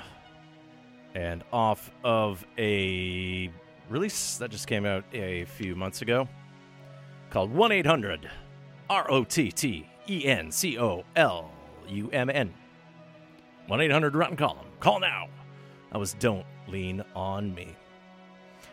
[1.15, 3.49] And off of a
[3.89, 6.27] release that just came out a few months ago
[7.31, 8.29] called 1 800
[8.91, 11.49] R O T T E N C O L
[11.87, 12.53] U M N.
[13.65, 14.67] 1 800 Rotten Column.
[14.79, 15.27] Call now.
[15.91, 17.75] That was Don't Lean on Me.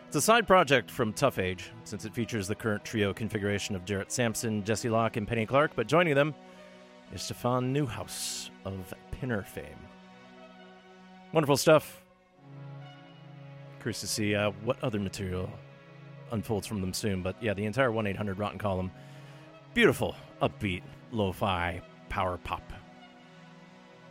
[0.05, 3.85] It's a side project from Tough Age, since it features the current trio configuration of
[3.85, 6.35] Jarrett Samson, Jesse Locke, and Penny Clark, but joining them
[7.15, 9.79] is Stefan Newhouse of Pinner fame.
[11.31, 12.03] Wonderful stuff.
[13.79, 15.49] Curious to see uh, what other material
[16.31, 18.91] unfolds from them soon, but yeah, the entire 1 800 Rotten column.
[19.73, 22.73] Beautiful, upbeat, lo fi, power pop.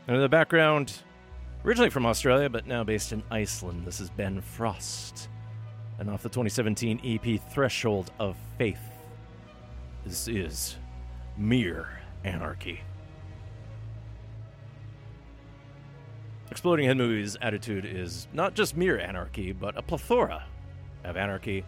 [0.06, 0.94] And in the background,
[1.62, 5.28] originally from Australia, but now based in Iceland, this is Ben Frost.
[5.98, 8.80] And off the 2017 EP Threshold of Faith,
[10.06, 10.76] this is
[11.36, 12.80] Mere Anarchy.
[16.54, 20.44] Exploding Head Movies' attitude is not just mere anarchy, but a plethora
[21.02, 21.64] of anarchy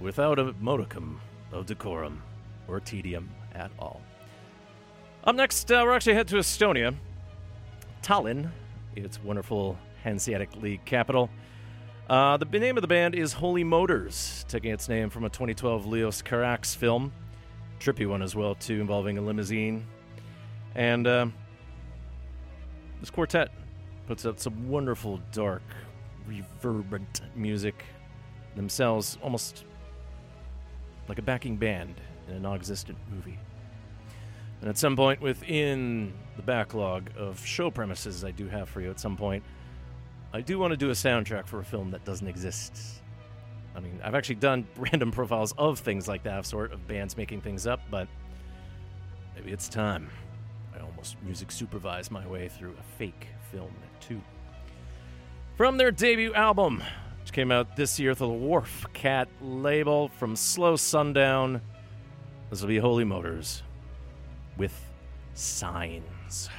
[0.00, 1.20] without a modicum
[1.52, 2.22] of decorum
[2.66, 4.00] or tedium at all.
[5.24, 6.94] Up next, uh, we're actually head to Estonia,
[8.02, 8.50] Tallinn,
[8.96, 11.28] its wonderful Hanseatic League capital.
[12.08, 15.84] Uh, the name of the band is Holy Motors, taking its name from a 2012
[15.84, 17.12] Leos Carax film.
[17.80, 19.86] Trippy one as well, too, involving a limousine.
[20.74, 21.26] And uh,
[23.00, 23.50] this quartet
[24.10, 25.62] puts out some wonderful, dark,
[26.26, 27.84] reverberant music
[28.56, 29.64] themselves, almost
[31.06, 31.94] like a backing band
[32.26, 33.38] in a non existent movie.
[34.60, 38.90] And at some point within the backlog of show premises I do have for you
[38.90, 39.44] at some point,
[40.32, 43.02] I do want to do a soundtrack for a film that doesn't exist.
[43.76, 47.42] I mean, I've actually done random profiles of things like that, sort of bands making
[47.42, 48.08] things up, but
[49.36, 50.10] maybe it's time.
[50.74, 54.20] I almost music supervise my way through a fake film, too.
[55.56, 56.82] From their debut album,
[57.20, 61.60] which came out this year through the Wharf Cat label from Slow Sundown,
[62.48, 63.62] this will be Holy Motors
[64.56, 64.74] with
[65.34, 66.50] Signs.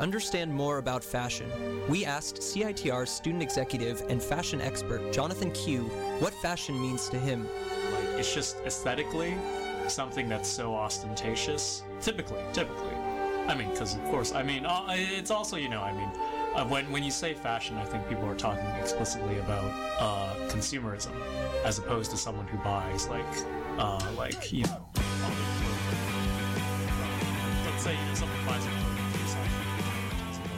[0.00, 1.50] Understand more about fashion,
[1.88, 5.84] we asked CITR student executive and fashion expert Jonathan Q
[6.18, 7.46] what fashion means to him.
[7.92, 9.36] Like, it's just aesthetically
[9.88, 11.84] something that's so ostentatious.
[12.00, 12.94] Typically, typically.
[13.46, 16.08] I mean, because of course, I mean, uh, it's also, you know, I mean,
[16.54, 19.64] uh, when when you say fashion, I think people are talking explicitly about
[19.98, 21.12] uh, consumerism,
[21.64, 23.24] as opposed to someone who buys like,
[23.78, 24.86] uh, like you know,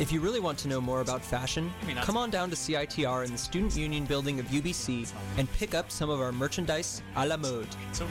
[0.01, 1.72] If you really want to know more about fashion,
[2.03, 5.90] come on down to CITR in the Student Union building of UBC and pick up
[5.90, 7.68] some of our merchandise à la mode.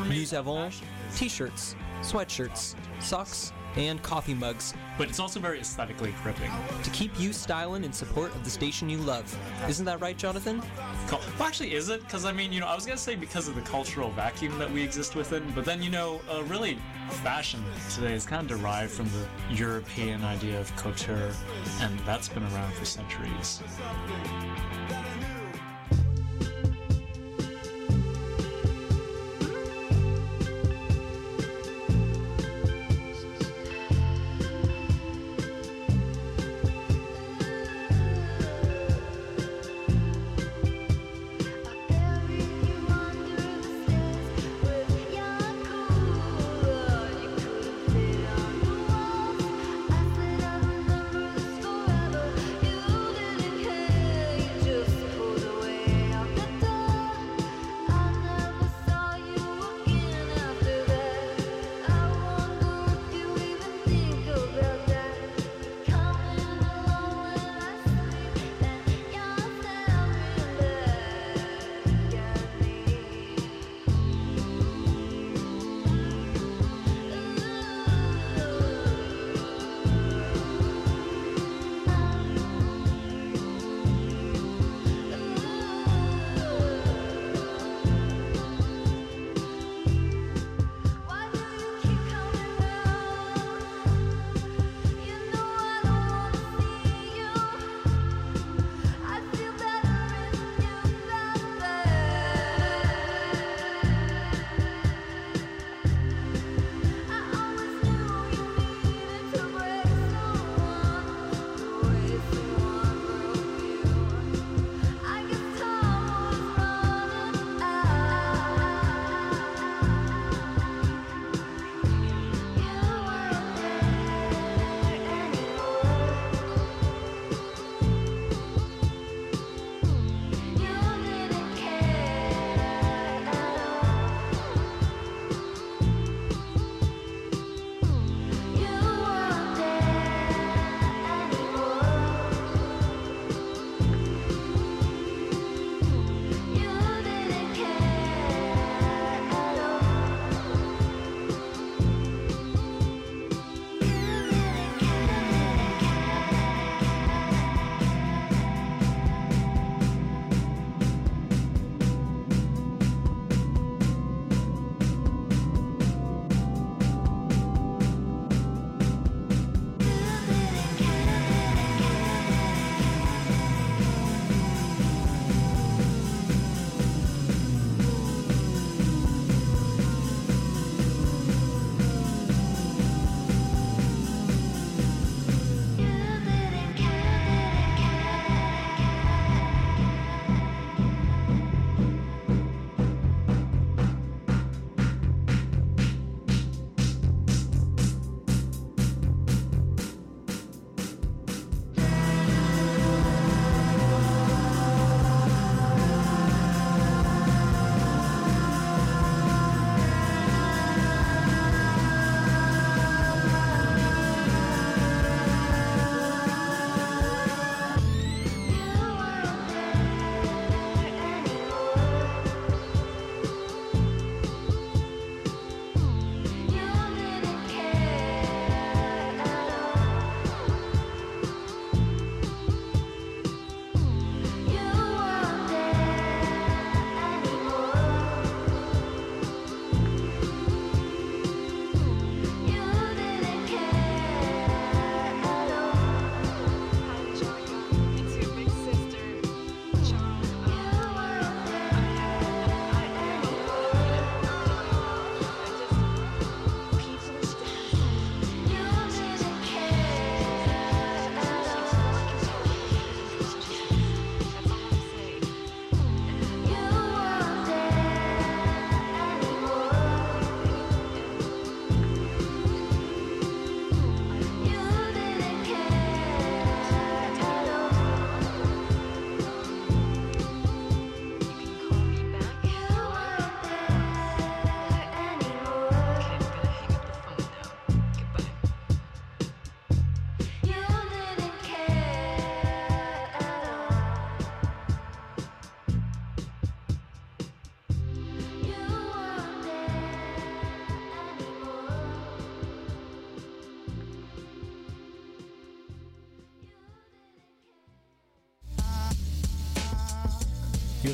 [0.08, 0.72] Nous avons
[1.16, 4.74] t-shirts, sweatshirts, socks, and coffee mugs.
[4.98, 6.52] But it's also very aesthetically gripping.
[6.84, 9.38] To keep you styling in support of the station you love.
[9.68, 10.62] Isn't that right, Jonathan?
[11.10, 12.02] Well, actually, is it?
[12.02, 14.72] Because I mean, you know, I was gonna say because of the cultural vacuum that
[14.72, 16.78] we exist within, but then you know, uh, really,
[17.24, 17.64] fashion
[17.94, 21.32] today is kind of derived from the European idea of couture,
[21.82, 23.62] and that's been around for centuries.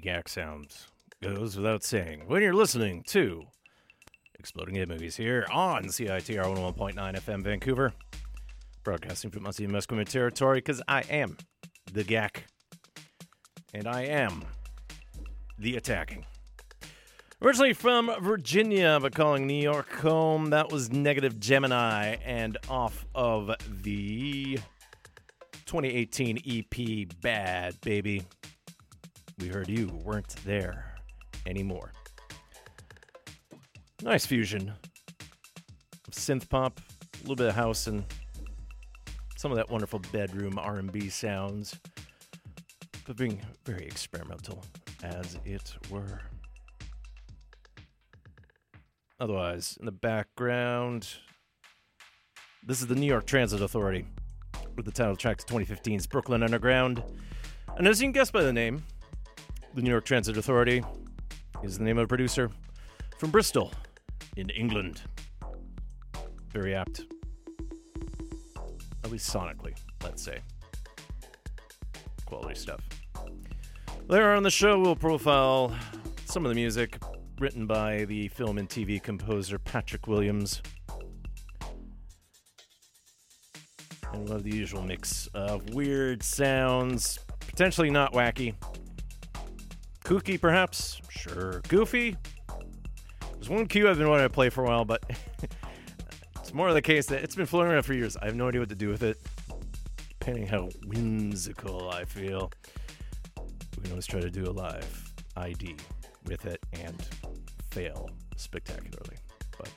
[0.00, 0.88] Gak sounds
[1.22, 2.24] goes without saying.
[2.26, 3.44] When you're listening to
[4.38, 7.92] Exploding Head Movies here on CITR 101.9 FM Vancouver,
[8.82, 11.36] broadcasting from Muncie and Musqueam territory, because I am
[11.92, 12.44] the Gak,
[13.72, 14.44] and I am
[15.58, 16.26] the attacking.
[17.40, 23.50] Originally from Virginia, but calling New York home, that was Negative Gemini, and off of
[23.82, 24.58] the
[25.66, 28.24] 2018 EP Bad Baby.
[29.38, 30.94] We heard you weren't there
[31.46, 31.92] anymore.
[34.02, 34.72] Nice fusion
[36.06, 38.04] of synth pop, a little bit of house, and
[39.36, 41.78] some of that wonderful bedroom R&B sounds,
[43.06, 44.64] but being very experimental,
[45.02, 46.20] as it were.
[49.20, 51.08] Otherwise, in the background,
[52.66, 54.06] this is the New York Transit Authority
[54.76, 57.02] with the title track to 2015's Brooklyn Underground.
[57.76, 58.84] And as you can guess by the name,
[59.74, 60.84] the New York Transit Authority
[61.64, 62.48] is the name of a producer
[63.18, 63.72] from Bristol
[64.36, 65.02] in England.
[66.52, 67.02] Very apt.
[69.02, 70.38] At least sonically, let's say.
[72.24, 72.80] Quality stuff.
[74.06, 75.74] Later on the show, we'll profile
[76.24, 76.98] some of the music
[77.40, 80.62] written by the film and TV composer Patrick Williams.
[84.12, 88.54] And we'll have the usual mix of weird sounds, potentially not wacky.
[90.04, 91.00] Kooky, perhaps?
[91.08, 91.60] Sure.
[91.68, 92.16] Goofy?
[93.32, 95.02] There's one cue I've been wanting to play for a while, but
[96.40, 98.16] it's more of the case that it's been floating around for years.
[98.18, 99.18] I have no idea what to do with it,
[100.18, 102.52] depending how whimsical I feel.
[103.76, 105.76] We can always try to do a live ID
[106.26, 107.02] with it and
[107.70, 109.16] fail spectacularly.
[109.58, 109.70] But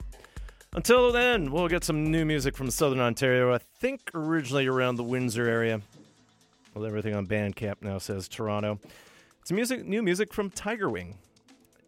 [0.74, 3.54] until then, we'll get some new music from Southern Ontario.
[3.54, 5.82] I think originally around the Windsor area.
[6.74, 8.80] Well, everything on Bandcamp now says Toronto.
[9.48, 11.18] It's music, new music from Tiger Wing,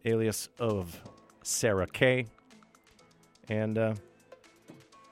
[0.05, 0.97] alias of
[1.43, 2.25] Sarah Kay.
[3.49, 3.95] And uh,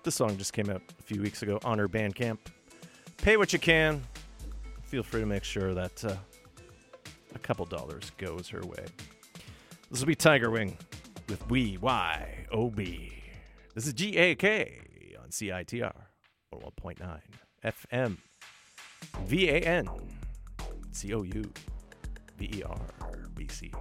[0.09, 2.37] song just came out a few weeks ago on her Bandcamp.
[3.17, 4.01] Pay what you can.
[4.83, 6.15] Feel free to make sure that uh,
[7.35, 8.85] a couple dollars goes her way.
[9.91, 10.77] This will be Tiger Wing
[11.27, 13.11] with We Y O B.
[13.75, 14.79] This is G A K
[15.21, 15.91] on CITR
[16.53, 17.19] 101.9
[17.65, 18.17] FM.
[19.25, 19.83] V A
[22.37, 22.79] V E R
[23.35, 23.71] B C.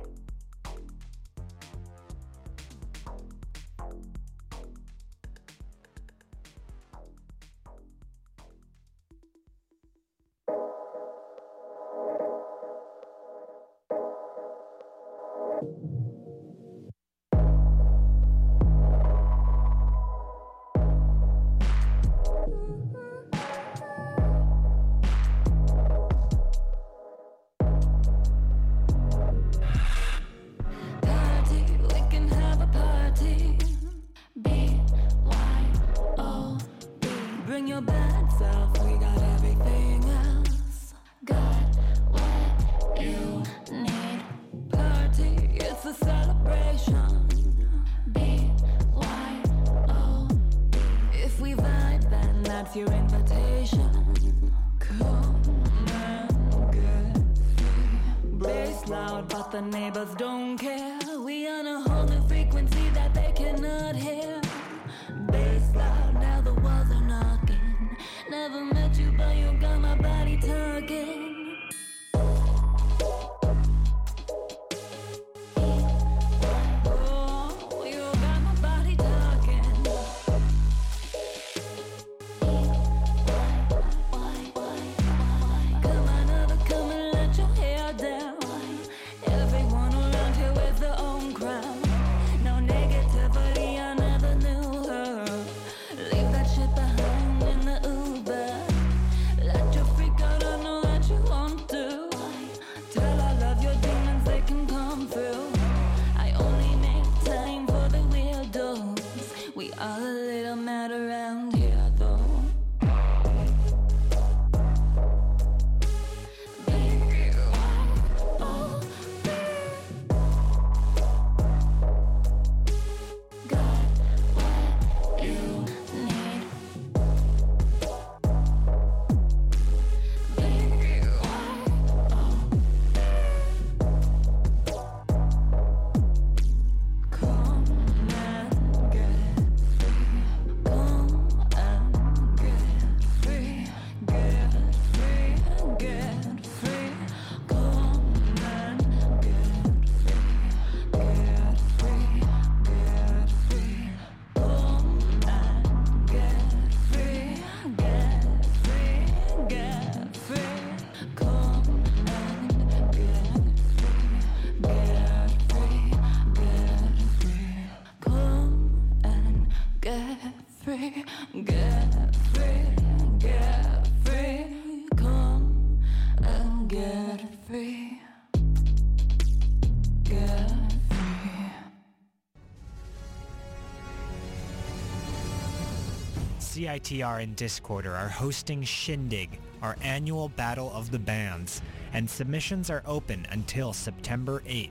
[186.77, 191.62] CITR and Discorder are hosting Shindig, our annual battle of the bands,
[191.95, 194.70] and submissions are open until September 8th.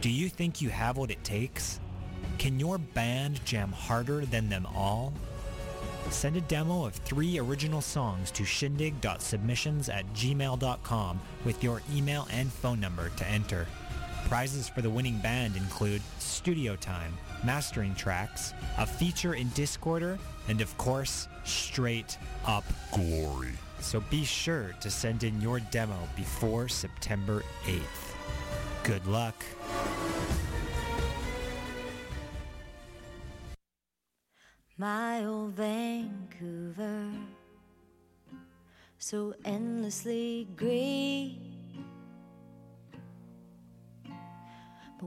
[0.00, 1.78] Do you think you have what it takes?
[2.38, 5.12] Can your band jam harder than them all?
[6.08, 12.50] Send a demo of three original songs to shindig.submissions at gmail.com with your email and
[12.50, 13.66] phone number to enter.
[14.26, 20.18] Prizes for the winning band include studio time, mastering tracks, a feature in Discorder,
[20.48, 23.52] and of course, straight up glory.
[23.78, 28.16] So be sure to send in your demo before September 8th.
[28.82, 29.44] Good luck.
[34.76, 37.12] My old Vancouver,
[38.98, 41.55] so endlessly great.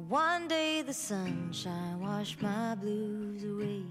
[0.08, 3.84] One day the sunshine washed my blues away.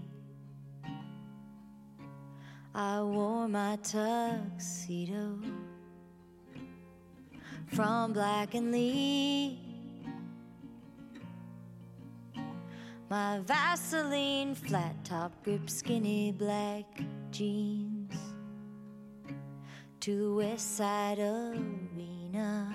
[2.74, 5.38] I wore my tuxedo
[7.66, 9.60] from black and Lee.
[13.10, 16.86] My Vaseline flat top grip skinny black
[17.30, 18.16] jeans
[20.00, 22.72] to the west side arena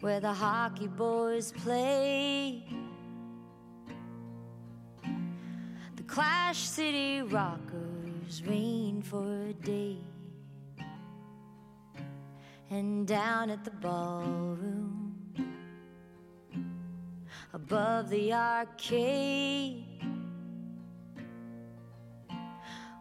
[0.00, 2.64] where the hockey boys play.
[5.96, 9.98] The Clash City Rockers reign for a day.
[12.70, 15.06] And down at the ballroom
[17.52, 19.84] above the arcade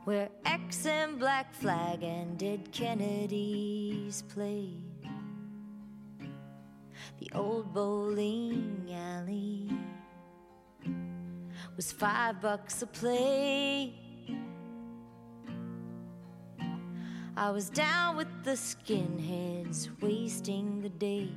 [0.06, 4.95] where X and Black Flag and Dead Kennedys played.
[7.20, 9.70] The old bowling alley
[11.76, 13.94] was five bucks a play.
[17.38, 21.32] I was down with the skinheads wasting the day.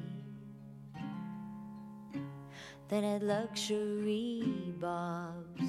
[2.88, 5.62] Then at luxury bobs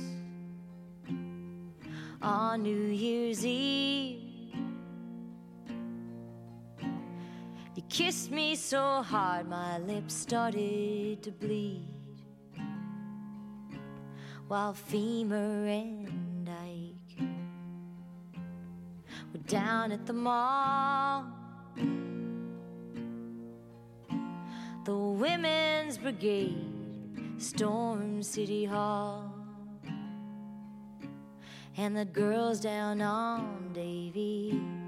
[2.22, 4.29] on New Year's Eve.
[7.80, 11.88] You kissed me so hard my lips started to bleed.
[14.50, 17.24] While Femur and Ike
[19.32, 21.24] were down at the mall.
[24.84, 29.34] The Women's Brigade stormed City Hall.
[31.78, 34.79] And the girls down on Davie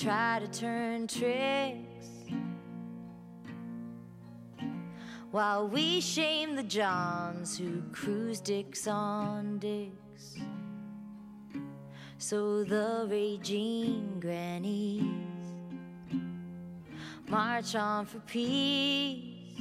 [0.00, 2.06] try to turn tricks
[5.32, 10.36] while we shame the Johns who cruise dicks on dicks.
[12.18, 15.02] So the raging grannies
[17.28, 19.60] march on for peace.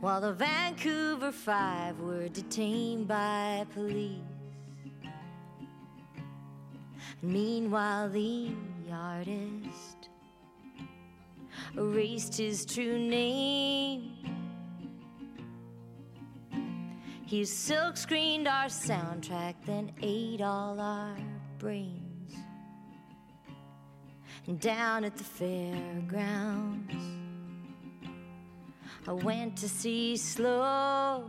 [0.00, 4.35] While the Vancouver Five were detained by police.
[7.22, 8.50] Meanwhile, the
[8.92, 10.08] artist
[11.76, 14.12] erased his true name.
[17.26, 21.16] He silk screened our soundtrack, then ate all our
[21.58, 22.34] brains.
[24.46, 26.94] And down at the fairgrounds,
[29.08, 31.28] I went to see Slow.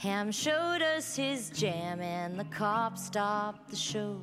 [0.00, 4.18] Ham showed us his jam, and the cop stopped the show.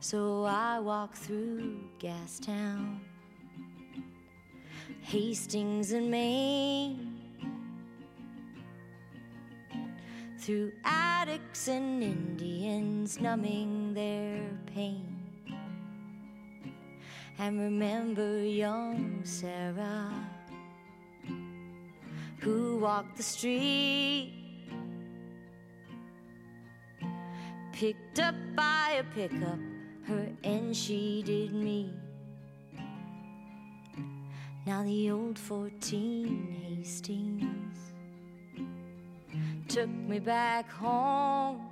[0.00, 2.98] So I walked through Gastown,
[5.02, 7.20] Hastings and Main,
[10.40, 14.42] through addicts and Indians numbing their
[14.74, 15.22] pain.
[17.38, 20.10] And remember young Sarah
[22.44, 24.34] who walked the street,
[27.72, 29.58] picked up by a pickup,
[30.06, 31.90] her and she did me.
[34.66, 37.78] Now the old 14 Hastings
[39.66, 41.62] took me back home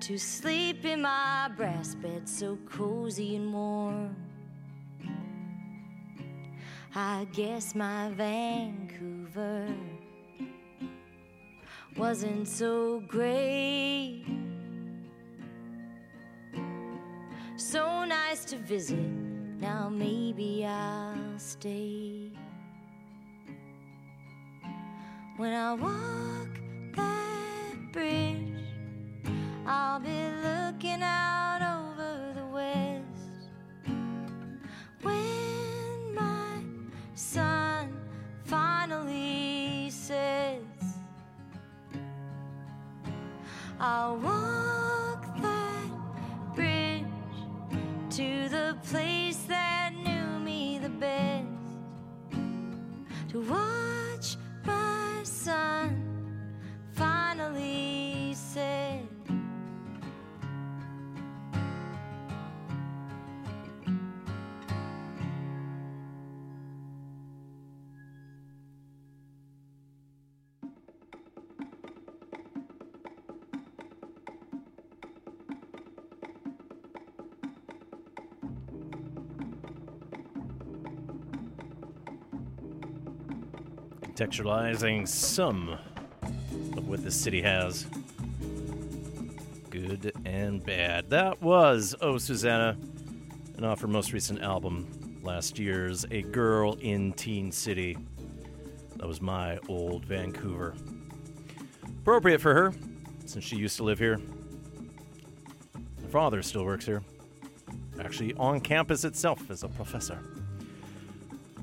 [0.00, 4.29] to sleep in my brass bed so cozy and warm.
[6.94, 9.68] I guess my Vancouver
[11.96, 14.24] wasn't so great.
[17.56, 18.98] So nice to visit
[19.60, 22.32] Now maybe I'll stay.
[25.36, 26.48] When I walk
[26.96, 28.64] that bridge,
[29.64, 30.08] I'll be
[30.42, 31.60] looking out
[40.10, 40.86] sets,
[43.78, 45.90] I'll walk that
[46.56, 47.04] bridge
[48.16, 51.46] to the place that knew me the best.
[53.30, 55.79] To watch my sun
[84.20, 85.78] Contextualizing some
[86.76, 87.86] of what the city has.
[89.70, 91.08] Good and bad.
[91.08, 92.76] That was Oh Susanna,
[93.56, 97.96] and off her most recent album last year's A Girl in Teen City.
[98.96, 100.74] That was my old Vancouver.
[102.02, 102.74] Appropriate for her,
[103.24, 104.20] since she used to live here.
[106.02, 107.02] Her father still works here,
[107.98, 110.18] actually on campus itself as a professor.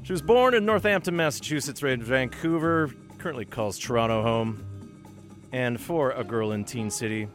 [0.08, 4.66] She was born in Northampton, Massachusetts, raised in Vancouver, currently calls Toronto home.
[5.52, 7.28] And for A Girl in Teen City,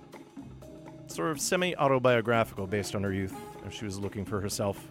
[1.07, 3.35] sort of semi autobiographical based on her youth
[3.67, 4.89] as she was looking for herself.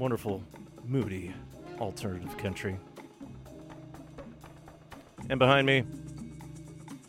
[0.00, 0.42] Wonderful,
[0.84, 1.32] moody,
[1.78, 2.80] alternative country.
[5.30, 5.84] And behind me,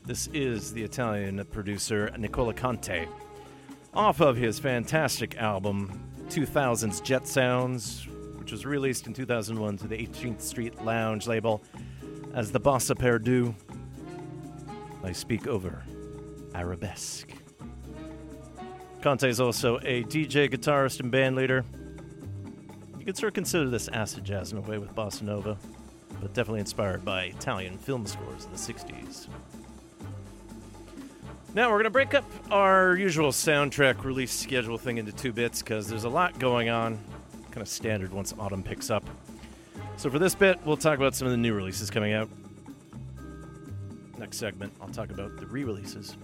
[0.06, 3.08] this is the Italian producer Nicola Conte,
[3.96, 9.96] off of his fantastic album 2000's Jet Sounds, which was released in 2001 to the
[9.96, 11.64] 18th Street Lounge label
[12.34, 13.56] as the Bossa Per Due.
[15.04, 15.84] I speak over
[16.54, 17.32] arabesque.
[19.02, 21.64] Conte is also a DJ, guitarist, and band leader.
[22.98, 25.58] You could sort of consider this acid jazz in a way with bossa nova,
[26.22, 29.28] but definitely inspired by Italian film scores in the 60s.
[31.58, 35.64] Now we're going to break up our usual soundtrack release schedule thing into two bits
[35.64, 37.00] because there's a lot going on,
[37.50, 39.04] kind of standard once autumn picks up.
[39.96, 42.30] So for this bit, we'll talk about some of the new releases coming out.
[44.20, 46.16] Next segment, I'll talk about the re-releases.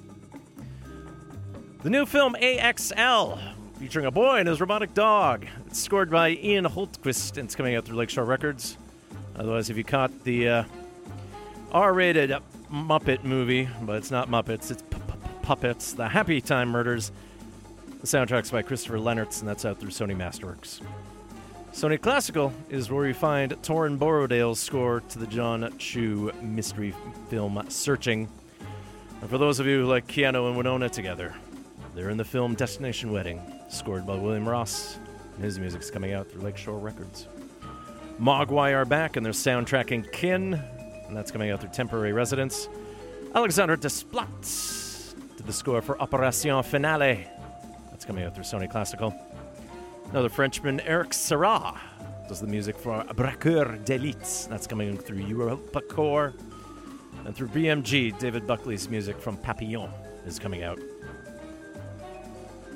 [1.82, 3.40] The new film AXL,
[3.80, 5.48] featuring a boy and his robotic dog.
[5.66, 8.78] It's scored by Ian Hultquist and it's coming out through Lakeshore Records.
[9.36, 10.64] Otherwise, if you caught the uh,
[11.72, 12.36] R-rated
[12.72, 14.84] Muppet movie, but it's not Muppets, it's
[15.44, 17.12] Puppets, The Happy Time Murders.
[18.00, 20.82] The soundtrack's by Christopher Lennertz, and that's out through Sony Masterworks.
[21.74, 26.96] Sony Classical is where we find Torin Borrowdale's score to the John Chu mystery
[27.30, 28.30] film Searching.
[29.22, 31.36] And for those of you who like Keanu and Winona together,
[31.94, 34.98] they're in the film Destination Wedding, scored by William Ross.
[35.36, 37.28] And his music's coming out through Lakeshore Records.
[38.20, 42.70] Mogwai are back and they're soundtracking Kin, and that's coming out through Temporary Residence.
[43.36, 44.83] Alexander Desplat
[45.44, 47.28] did the score for Operation Finale.
[47.92, 49.14] That's coming out through Sony Classical.
[50.10, 51.78] Another Frenchman, Eric Serra,
[52.30, 54.48] does the music for Braqueur d'Elite.
[54.50, 56.40] That's coming through EuropaCorp.
[57.26, 59.90] And through BMG, David Buckley's music from Papillon
[60.26, 60.80] is coming out.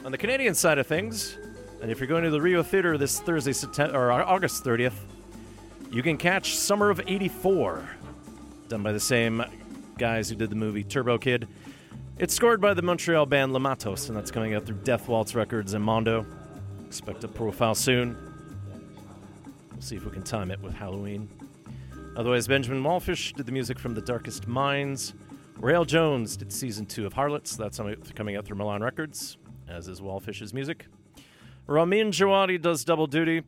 [0.03, 1.37] On the Canadian side of things,
[1.81, 4.95] and if you're going to the Rio Theater this Thursday, September, or August 30th,
[5.89, 7.87] you can catch Summer of 84,
[8.67, 9.41] done by the same
[9.97, 11.47] guys who did the movie Turbo Kid.
[12.19, 15.35] It's scored by the Montreal band Le Matos, and that's coming out through Death Waltz
[15.35, 16.25] Records and Mondo.
[16.87, 18.17] Expect a profile soon.
[19.71, 21.29] We'll see if we can time it with Halloween.
[22.15, 25.13] Otherwise, Benjamin Wallfisch did the music from The Darkest Minds.
[25.59, 27.55] Rael Jones did season two of Harlots.
[27.55, 27.79] That's
[28.15, 29.37] coming out through Milan Records,
[29.69, 30.87] as is Wallfisch's music.
[31.67, 33.43] Ramin Djawadi does double duty.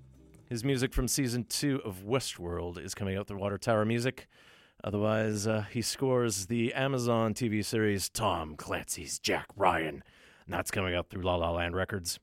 [0.47, 4.27] His music from season two of Westworld is coming out through Water Tower Music.
[4.84, 10.03] Otherwise, uh, he scores the Amazon TV series Tom Clancy's Jack Ryan,
[10.45, 12.19] and that's coming out through La La Land Records.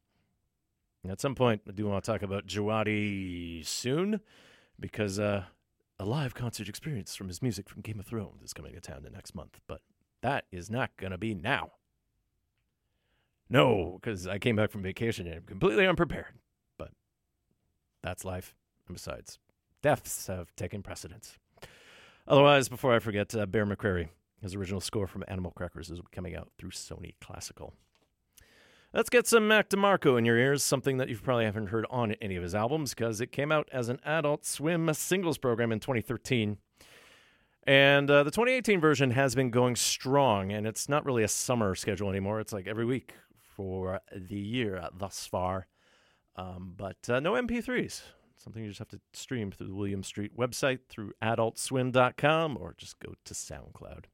[1.03, 4.21] And at some point, I do want to talk about Djawadi soon,
[4.81, 5.45] because uh,
[5.99, 9.03] a live concert experience from his music from Game of Thrones is coming to town
[9.03, 9.61] the next month.
[9.67, 9.83] But
[10.23, 11.73] that is not going to be now.
[13.49, 16.35] No, because I came back from vacation and I'm completely unprepared.
[16.77, 16.91] But
[18.03, 18.55] that's life.
[18.89, 19.39] And besides,
[19.83, 21.39] deaths have taken precedence.
[22.29, 24.09] Otherwise, before I forget, uh, Bear McCreary,
[24.43, 27.75] his original score from Animal Crackers is coming out through Sony Classical.
[28.93, 32.13] Let's get some Mac DeMarco in your ears, something that you probably haven't heard on
[32.23, 35.81] any of his albums because it came out as an Adult Swim singles program in
[35.81, 36.57] 2013.
[37.67, 41.75] And uh, the 2018 version has been going strong, and it's not really a summer
[41.75, 42.41] schedule anymore.
[42.41, 43.15] It's like every week
[43.57, 45.67] for the year thus far.
[46.37, 48.03] Um, but uh, no MP3s.
[48.47, 53.01] Something you just have to stream through the Williams Street website, through adultswim.com, or just
[53.01, 54.05] go to SoundCloud.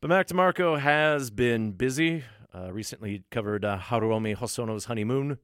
[0.00, 2.22] But Mac DeMarco has been busy.
[2.54, 5.38] Uh, recently covered uh, Haruomi Hosono's Honeymoon,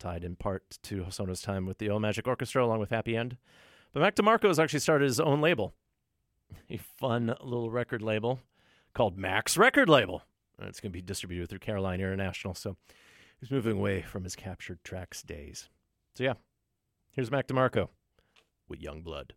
[0.00, 3.36] tied in part to Hosono's time with the Yellow Magic Orchestra along with Happy End.
[3.92, 5.74] But Mac DeMarco has actually started his own label,
[6.68, 8.40] a fun little record label
[8.92, 10.24] called Mac's Record Label.
[10.58, 12.56] And it's going to be distributed through Caroline International.
[12.56, 12.76] So
[13.38, 15.68] he's moving away from his captured tracks days.
[16.16, 16.34] So yeah,
[17.12, 17.88] here's Mac DeMarco
[18.68, 19.34] with Young Blood.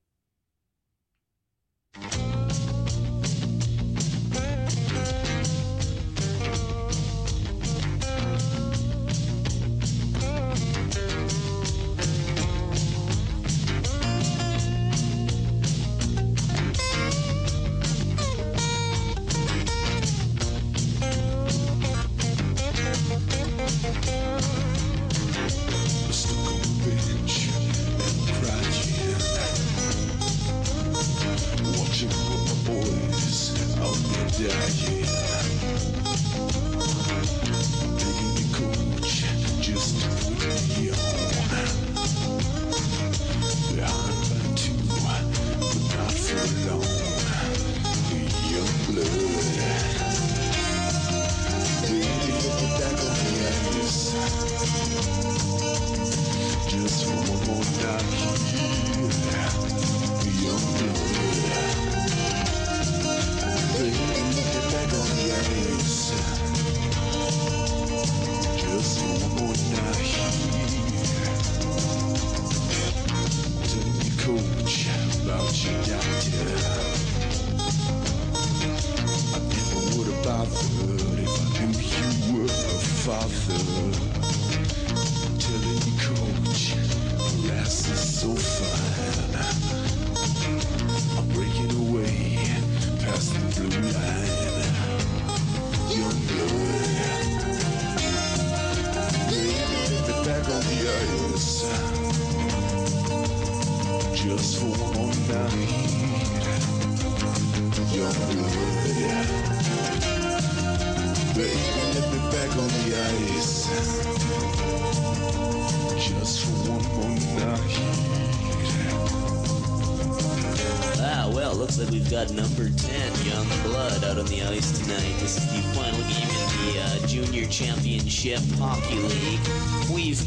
[57.05, 58.24] For one more night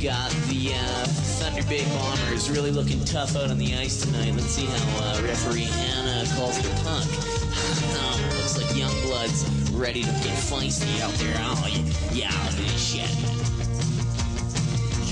[0.08, 1.04] got the uh,
[1.36, 4.32] Thunder Bay Bombers really looking tough out on the ice tonight.
[4.34, 7.04] Let's see how uh, referee Hannah calls the puck.
[7.04, 11.36] oh, looks like Young Blood's ready to get feisty out there.
[11.40, 11.68] Oh,
[12.10, 13.10] yeah, at this shit.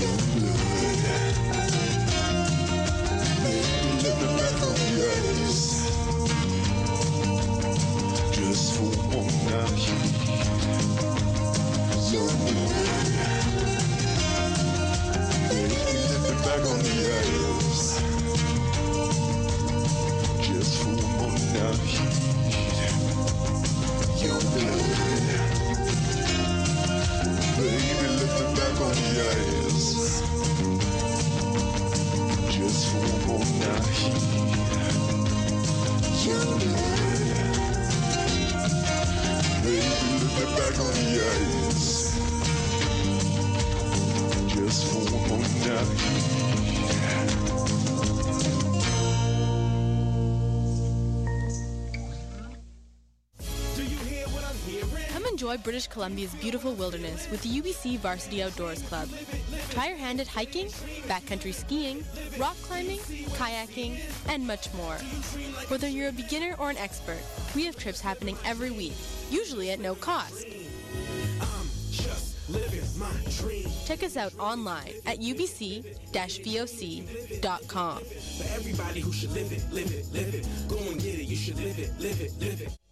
[0.01, 0.97] Young blood.
[3.43, 3.61] Baby,
[4.01, 5.46] let back on the
[55.67, 59.09] British Columbia's beautiful wilderness with the UBC Varsity Outdoors Club.
[59.71, 60.67] Try your hand at hiking,
[61.09, 62.05] backcountry skiing,
[62.39, 62.99] rock climbing,
[63.35, 63.99] kayaking,
[64.29, 64.95] and much more.
[65.67, 67.19] Whether you're a beginner or an expert,
[67.53, 68.93] we have trips happening every week,
[69.29, 70.45] usually at no cost.
[73.85, 75.87] Check us out online at ubc-voc.com.
[77.97, 80.47] For everybody who should live it, live it, live it.
[80.69, 82.86] Go and get it, you should live it, live it, live it.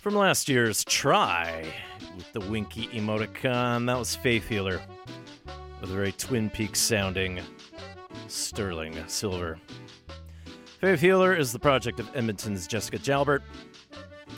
[0.00, 1.64] From last year's Try
[2.16, 4.80] with the winky emoticon, that was Faith Healer
[5.80, 7.40] with a very Twin Peaks sounding
[8.28, 9.58] sterling silver.
[10.80, 13.40] Faith Healer is the project of Edmonton's Jessica Jalbert.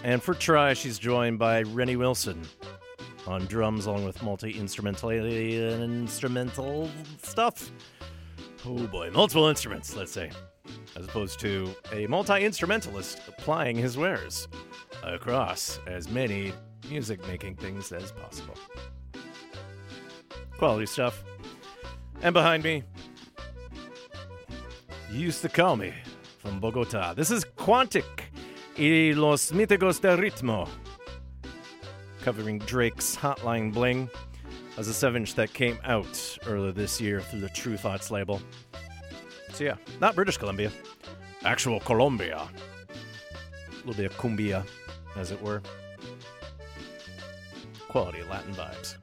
[0.02, 2.40] And for Try, she's joined by Renny Wilson
[3.26, 5.10] on drums, along with multi instrumental
[7.22, 7.70] stuff.
[8.64, 10.30] Oh boy, multiple instruments, let's say,
[10.96, 14.48] as opposed to a multi instrumentalist applying his wares
[15.02, 16.52] across as many
[16.88, 18.54] music making things as possible.
[20.58, 21.22] Quality stuff.
[22.22, 22.82] And behind me,
[25.10, 25.94] you used to call me
[26.38, 27.14] from Bogota.
[27.14, 28.04] This is Quantic
[28.78, 30.68] y los míticos del ritmo,
[32.22, 34.08] covering Drake's Hotline Bling
[34.78, 38.40] as a 7 inch that came out earlier this year through the Tru Thoughts label.
[39.52, 40.70] So, yeah, not British Columbia,
[41.44, 42.48] actual Colombia.
[42.88, 44.66] A little bit of cumbia,
[45.16, 45.62] as it were.
[47.88, 48.96] Quality Latin vibes.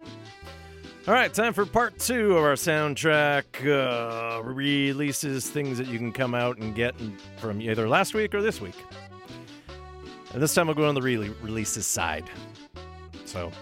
[1.07, 6.11] All right, time for part two of our soundtrack uh, releases, things that you can
[6.11, 6.95] come out and get
[7.38, 8.75] from either last week or this week.
[10.34, 12.25] And this time we'll go on the re- releases side.
[13.23, 13.53] So,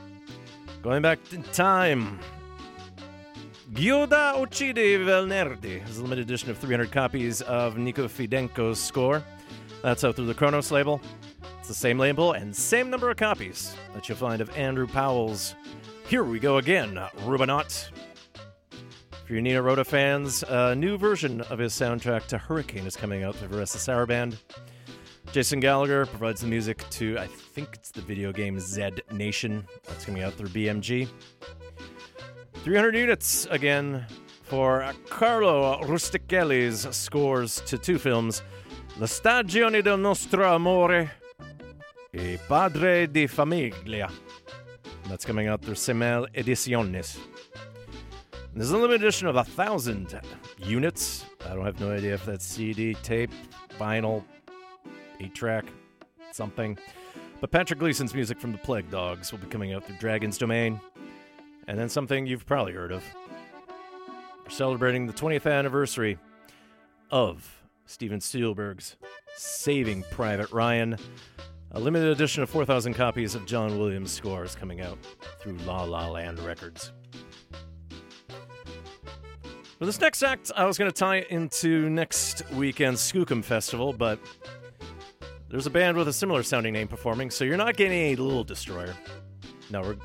[0.81, 2.19] going back in time,
[3.73, 9.23] Gioda Uccide Velnerdi is a limited edition of 300 copies of Nico Fidenco's score.
[9.83, 10.99] That's out through the Kronos label.
[11.65, 15.55] It's the same label and same number of copies that you'll find of Andrew Powell's
[16.07, 17.89] Here We Go Again, Rubanaut.
[19.25, 23.23] For your Nino Rota fans, a new version of his soundtrack to Hurricane is coming
[23.23, 24.37] out through Varèse Sarabande.
[25.31, 29.65] Jason Gallagher provides the music to, I think it's the video game Zed Nation.
[29.87, 31.09] That's coming out through BMG.
[32.57, 34.05] 300 units again
[34.43, 38.43] for Carlo Rustichelli's scores to two films
[38.99, 41.09] La stagione del nostro amore
[42.15, 44.09] e Padre di famiglia.
[45.09, 47.19] That's coming out through Saimel Ediciones.
[48.55, 50.17] There's a limited edition of a thousand
[50.57, 51.25] units.
[51.45, 53.31] I don't have no idea if that's CD, tape,
[53.77, 54.23] vinyl,
[55.19, 55.65] 8 track,
[56.31, 56.77] something.
[57.41, 60.79] But Patrick Gleeson's music from the Plague Dogs will be coming out through Dragon's Domain.
[61.67, 63.03] And then something you've probably heard of.
[64.43, 66.17] We're celebrating the 20th anniversary
[67.11, 68.95] of Steven Spielberg's
[69.35, 70.97] Saving Private Ryan.
[71.75, 74.97] A limited edition of 4,000 copies of John Williams' scores coming out
[75.41, 76.93] through La La Land Records.
[79.77, 83.91] For this next act, I was going to tie it into next weekend's Skookum Festival,
[83.91, 84.19] but
[85.49, 88.45] there's a band with a similar sounding name performing, so you're not getting a Little
[88.45, 88.95] Destroyer.
[89.69, 89.97] No,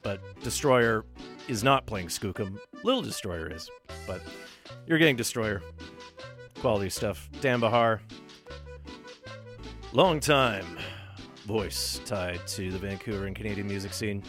[0.00, 1.04] but Destroyer
[1.48, 2.58] is not playing Skookum.
[2.82, 3.70] Little Destroyer is,
[4.06, 4.22] but
[4.86, 5.60] you're getting Destroyer.
[6.60, 7.28] Quality stuff.
[7.42, 8.00] Dan Bejar.
[9.92, 10.78] Long time
[11.50, 14.22] voice tied to the Vancouver and Canadian music scene.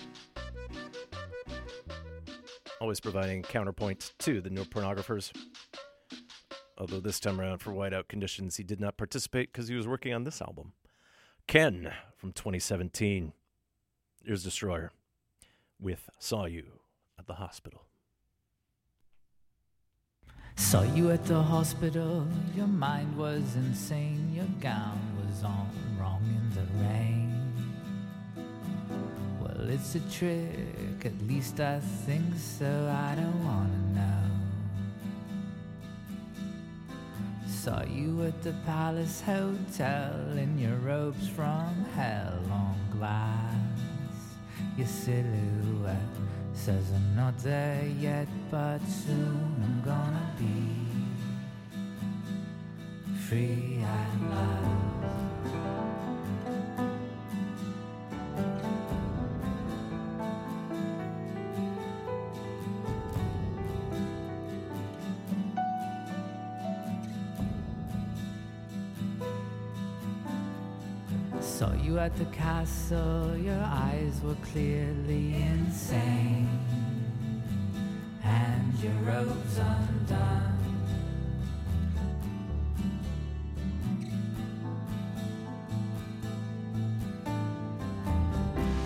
[2.80, 5.32] Always providing counterpoint to the new pornographers.
[6.80, 10.16] Although this time around, for whiteout conditions, he did not participate because he was working
[10.16, 10.74] on this album.
[11.46, 13.34] Ken from 2017.
[14.26, 14.92] Here's Destroyer
[15.80, 16.80] with Saw You
[17.20, 17.84] at the Hospital.
[20.56, 22.26] Saw you at the hospital,
[22.56, 25.70] your mind was insane, your gown was on
[26.00, 27.54] wrong in the rain.
[29.42, 34.32] Well, it's a trick, at least I think so, I don't wanna know.
[37.48, 43.54] Saw you at the Palace Hotel in your robes from hell on glass.
[44.78, 46.21] Your silhouette
[46.62, 50.86] says I'm not there yet, but soon I'm gonna be
[53.28, 54.91] free at last.
[72.02, 76.50] At the castle, your eyes were clearly insane,
[78.24, 80.58] and your robes undone.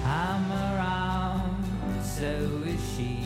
[0.06, 2.28] I'm around, so
[2.66, 3.22] is she.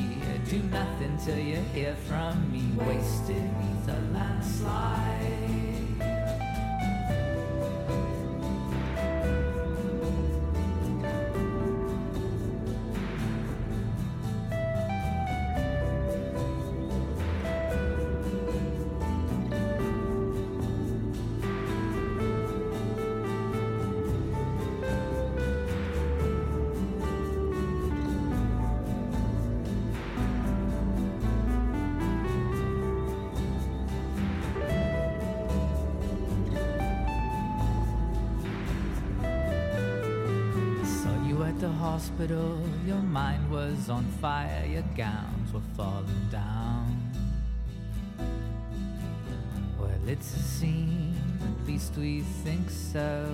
[0.50, 2.64] Do nothing till you hear from me.
[2.86, 5.49] Wasted neath a landslide.
[42.20, 47.12] Hospital, your mind was on fire, your gowns were falling down.
[49.80, 53.26] Well, it's a scene, at least we think so.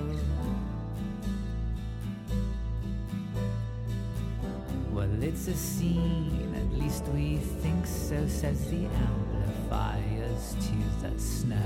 [4.91, 11.57] Well, it's a scene, at least we think so, says the amplifiers to the snow.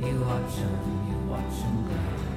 [0.00, 2.27] You watch 'em, you watch 'em grow.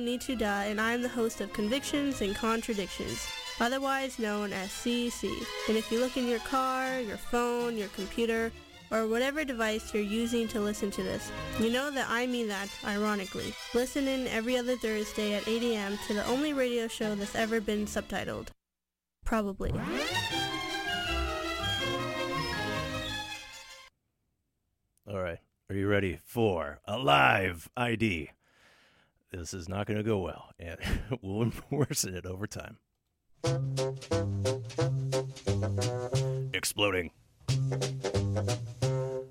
[0.00, 3.26] Am Nichu Da, and I am the host of Convictions and Contradictions,
[3.60, 5.24] otherwise known as CEC.
[5.68, 8.50] And if you look in your car, your phone, your computer,
[8.90, 12.68] or whatever device you're using to listen to this, you know that I mean that
[12.84, 13.52] ironically.
[13.74, 15.98] Listen in every other Thursday at 8 a.m.
[16.06, 18.48] to the only radio show that's ever been subtitled.
[19.24, 19.72] Probably.
[25.06, 25.38] All right.
[25.68, 28.30] Are you ready for a live ID?
[29.30, 30.76] This is not going to go well, and
[31.22, 32.78] we'll worsen it over time.
[36.52, 37.12] Exploding.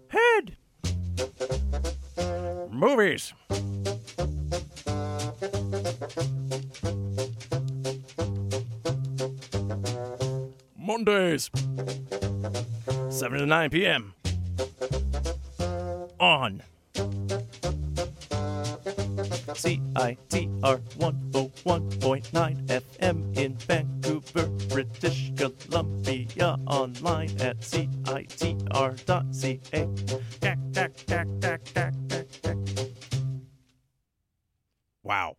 [0.08, 0.56] Head.
[2.72, 3.34] Movies.
[10.78, 11.52] Mondays.
[13.10, 14.14] 7 to 9 p.m.
[16.22, 16.64] On.
[19.60, 26.58] CITR 101.9 FM in Vancouver, British Columbia.
[26.66, 28.00] Online at CITR.ca.
[30.40, 32.58] Tack, tack, tack, tack, tack, tack, tack.
[35.04, 35.36] Wow.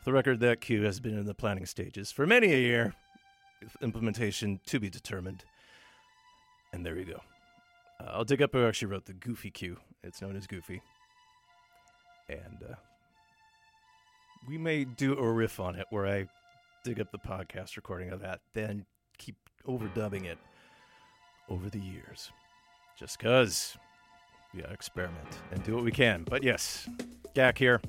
[0.00, 2.92] For the record, that cue has been in the planning stages for many a year,
[3.62, 5.46] with implementation to be determined.
[6.72, 7.20] And there you go.
[8.00, 9.76] Uh, I'll dig up who actually wrote the Goofy cue.
[10.02, 10.82] It's known as Goofy.
[12.28, 12.74] And uh,
[14.48, 16.26] we may do a riff on it where I
[16.84, 18.84] dig up the podcast recording of that, then
[19.18, 19.36] keep
[19.68, 20.38] overdubbing it
[21.48, 22.30] over the years.
[22.98, 23.76] Just because
[24.52, 26.24] we gotta experiment and do what we can.
[26.24, 26.88] But yes,
[27.34, 27.80] Gak here.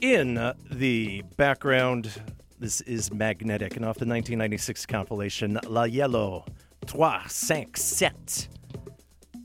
[0.00, 2.12] In uh, the background,
[2.58, 6.44] this is Magnetic and off the 1996 compilation La Yellow
[6.88, 8.48] Trois Cinq Sept.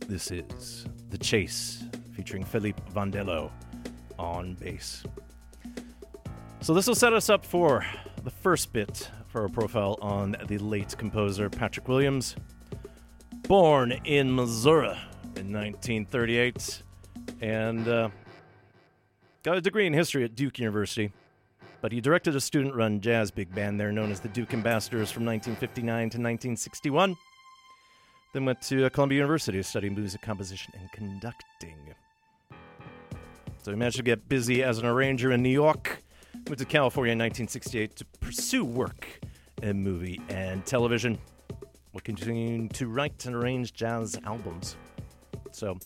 [0.08, 1.84] This is The Chase
[2.16, 3.52] featuring Philippe Vandello
[4.18, 5.04] on bass.
[6.62, 7.86] So this will set us up for
[8.24, 12.38] the first bit for our profile on the late composer Patrick Williams.
[13.50, 14.98] Born in Missouri
[15.36, 16.82] in 1938
[17.42, 18.10] and uh,
[19.44, 21.12] got a degree in history at Duke University.
[21.82, 25.12] But he directed a student run jazz big band there known as the Duke Ambassadors
[25.12, 27.18] from 1959 to 1961.
[28.34, 31.94] Then went to uh, Columbia University to study music composition and conducting.
[33.62, 36.04] So he managed to get busy as an arranger in New York.
[36.50, 39.08] Moved to California in 1968 to pursue work
[39.62, 41.20] in movie and television,
[41.92, 44.76] while continuing to write and arrange jazz albums.
[45.52, 45.78] So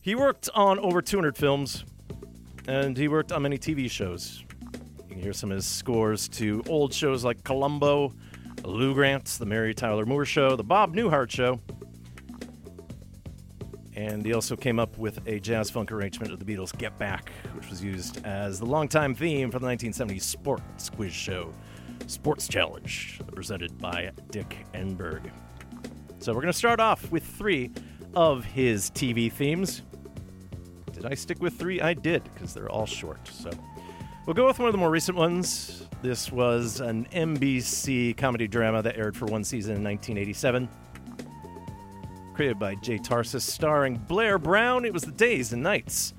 [0.00, 1.84] he worked on over 200 films,
[2.68, 4.44] and he worked on many TV shows.
[5.02, 8.14] You can hear some of his scores to old shows like Columbo,
[8.66, 11.60] Lou Grant's The Mary Tyler Moore Show, The Bob Newhart Show.
[13.94, 17.30] And he also came up with a jazz funk arrangement of the Beatles' Get Back,
[17.54, 21.54] which was used as the longtime theme for the 1970s sports quiz show,
[22.06, 25.30] Sports Challenge, presented by Dick Enberg.
[26.18, 27.70] So we're going to start off with three
[28.14, 29.82] of his TV themes.
[30.92, 31.80] Did Did I stick with three?
[31.80, 33.28] I did, because they're all short.
[33.28, 33.48] So
[34.26, 35.85] we'll go with one of the more recent ones.
[36.02, 40.68] This was an NBC comedy drama that aired for one season in 1987.
[42.34, 44.84] Created by Jay Tarses, starring Blair Brown.
[44.84, 46.12] It was the days and nights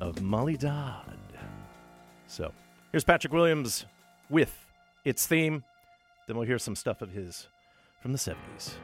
[0.00, 1.18] of Molly Dodd.
[2.28, 2.52] So
[2.92, 3.86] here's Patrick Williams
[4.30, 4.56] with
[5.04, 5.64] its theme.
[6.26, 7.48] Then we'll hear some stuff of his
[8.00, 8.74] from the 70s.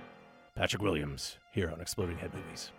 [0.57, 2.73] Patrick Williams here on Exploding Head Movies.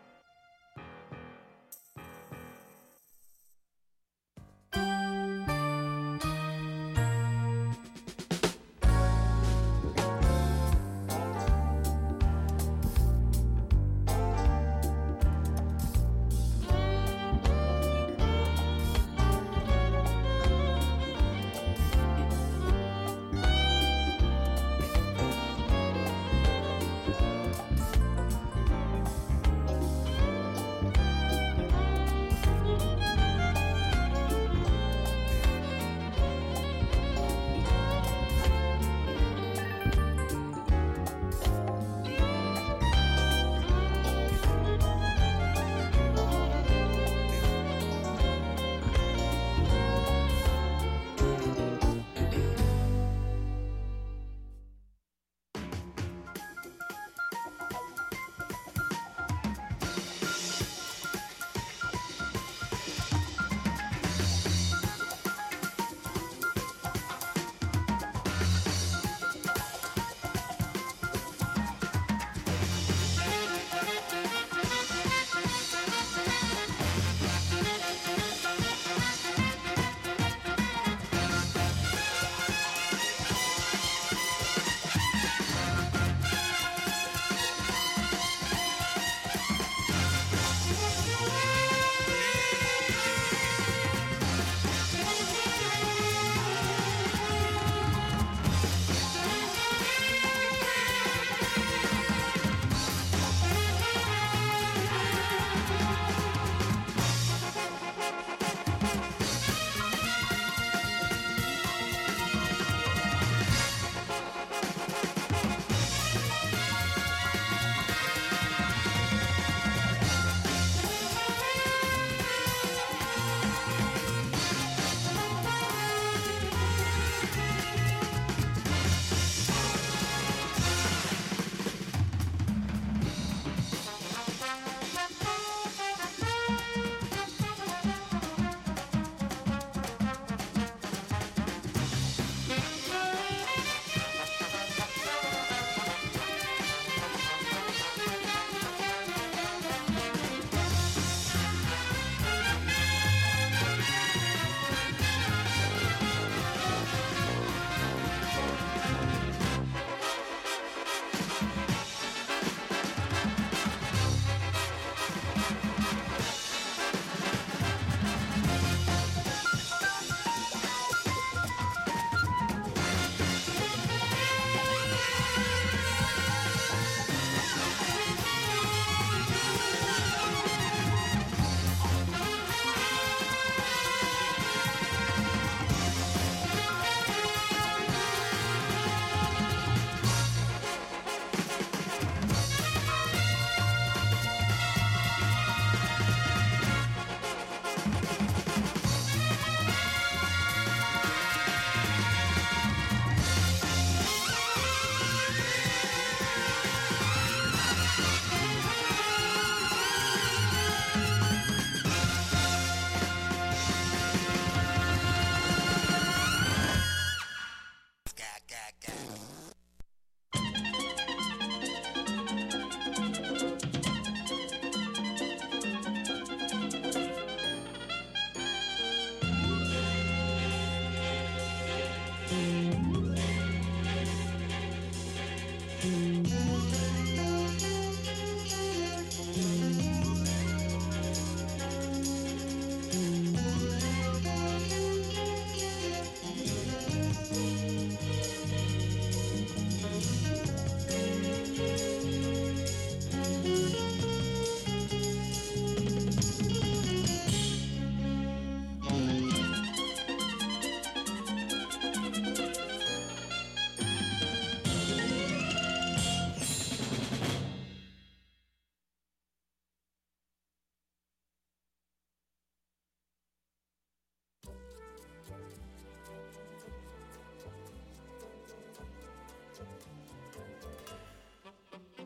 [232.27, 232.64] Mm-hmm.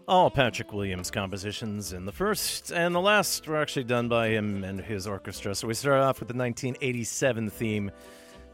[0.10, 4.64] All Patrick Williams compositions, and the first and the last were actually done by him
[4.64, 5.54] and his orchestra.
[5.54, 7.92] So we start off with the 1987 theme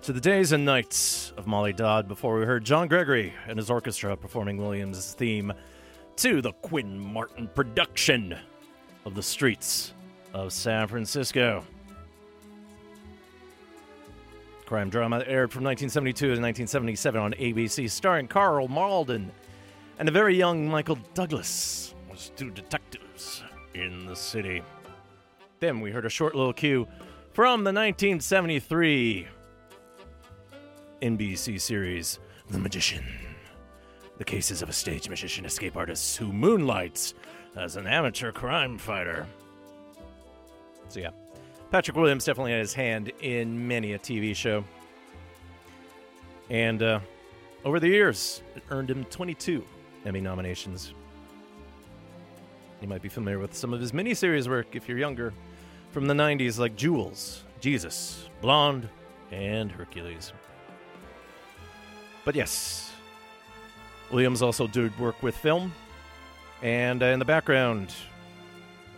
[0.02, 3.70] to the Days and Nights of Molly Dodd before we heard John Gregory and his
[3.70, 5.54] orchestra performing Williams' theme
[6.18, 8.38] to the Quinn Martin production
[9.06, 9.94] of the streets
[10.34, 11.64] of San Francisco.
[14.66, 19.32] Crime drama aired from 1972 to 1977 on ABC, starring Karl Malden
[19.98, 23.44] and a very young Michael Douglas was two detectives
[23.74, 24.62] in the city.
[25.60, 26.88] Then we heard a short little cue
[27.32, 29.28] from the 1973
[31.02, 32.20] NBC series
[32.50, 33.06] The Magician.
[34.18, 37.14] The cases of a stage magician escape artist who moonlights
[37.56, 39.26] as an amateur crime fighter.
[40.88, 41.10] So, yeah,
[41.72, 44.64] Patrick Williams definitely had his hand in many a TV show.
[46.50, 47.00] And uh,
[47.66, 49.64] over the years, it earned him 22
[50.06, 50.94] Emmy nominations.
[52.82, 55.34] You might be familiar with some of his miniseries work if you're younger
[55.92, 58.88] from the 90s, like Jewels, Jesus, Blonde,
[59.32, 60.34] and Hercules.
[62.24, 62.92] But yes,
[64.12, 65.74] Williams also did work with film.
[66.62, 67.94] And uh, in the background,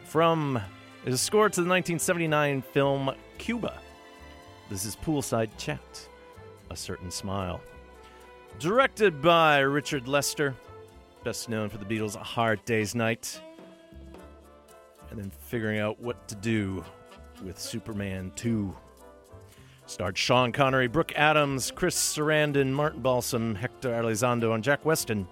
[0.05, 0.59] from
[1.05, 3.79] his score to the 1979 film Cuba,
[4.69, 6.09] this is Poolside Chat,
[6.69, 7.61] A Certain Smile.
[8.59, 10.55] Directed by Richard Lester,
[11.27, 13.41] best known for the Beatles' A Hard Day's Night,
[15.09, 16.85] and then figuring out what to do
[17.43, 18.73] with Superman 2.
[19.87, 25.27] Starred Sean Connery, Brooke Adams, Chris Sarandon, Martin Balsam, Hector Elizondo, and Jack Weston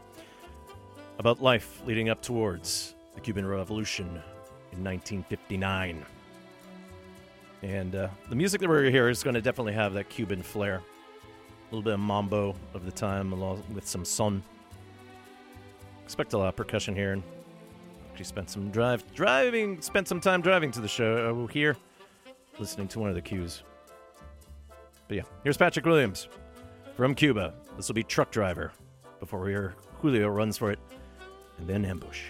[1.18, 4.08] about life leading up towards the Cuban Revolution
[4.74, 6.06] in 1959.
[7.62, 10.76] And uh, the music that we're hear is going to definitely have that Cuban flair.
[10.76, 14.44] A little bit of mambo of the time, along with some son.
[16.06, 17.14] Expect a lot of percussion here.
[17.14, 17.24] And
[18.12, 21.76] actually spent some drive driving, spent some time driving to the show uh, here,
[22.60, 23.64] listening to one of the cues.
[25.08, 26.30] But yeah, here's Patrick Williams
[26.96, 27.54] from Cuba.
[27.76, 28.72] This will be Truck Driver
[29.20, 30.80] before we hear Julio runs for it,
[31.58, 32.22] and then Ambush.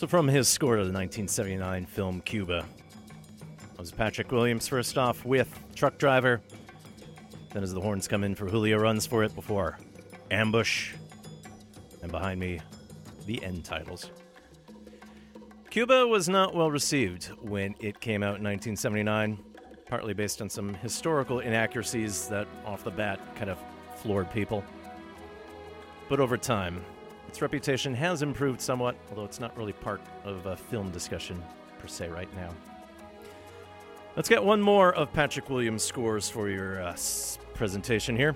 [0.00, 2.64] So, from his score to the 1979 film Cuba,
[3.72, 6.40] that was Patrick Williams first off with Truck Driver.
[7.52, 9.76] Then, as the horns come in for Julio runs for it before
[10.30, 10.94] Ambush.
[12.00, 12.62] And behind me,
[13.26, 14.10] the end titles.
[15.68, 19.38] Cuba was not well received when it came out in 1979,
[19.86, 23.58] partly based on some historical inaccuracies that, off the bat, kind of
[23.96, 24.64] floored people.
[26.08, 26.82] But over time,
[27.30, 31.40] its reputation has improved somewhat, although it's not really part of a film discussion
[31.78, 32.52] per se right now.
[34.16, 36.96] Let's get one more of Patrick Williams' scores for your uh,
[37.54, 38.34] presentation here.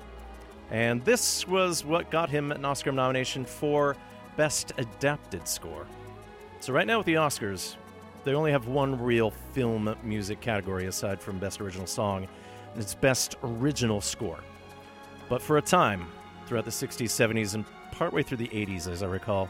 [0.70, 3.96] And this was what got him an Oscar nomination for
[4.36, 5.88] Best Adapted Score.
[6.60, 7.74] So, right now with the Oscars,
[8.22, 12.28] they only have one real film music category aside from Best Original Song,
[12.72, 14.38] and it's Best Original Score.
[15.28, 16.06] But for a time,
[16.46, 17.64] throughout the 60s, 70s, and
[17.94, 19.48] partway through the 80s, as I recall,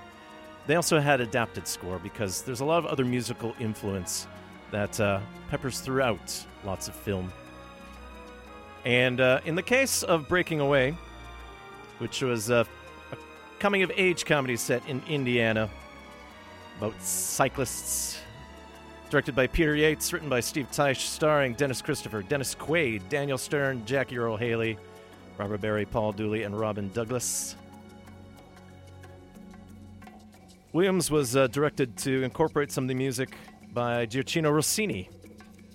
[0.67, 4.27] they also had adapted score because there's a lot of other musical influence
[4.71, 7.33] that uh, peppers throughout lots of film.
[8.85, 10.97] And uh, in the case of Breaking Away,
[11.99, 12.65] which was uh,
[13.13, 13.17] a
[13.59, 15.71] coming of age comedy set in Indiana
[16.79, 18.19] about cyclists,
[19.11, 23.85] directed by Peter Yates, written by Steve Tesich, starring Dennis Christopher, Dennis Quaid, Daniel Stern,
[23.87, 24.77] Jackie Earle Haley,
[25.39, 27.57] Robert Barry, Paul Dooley, and Robyn Douglass.
[30.75, 33.37] Williams was uh, directed to incorporate some of the music
[33.73, 35.09] by Gioacchino Rossini,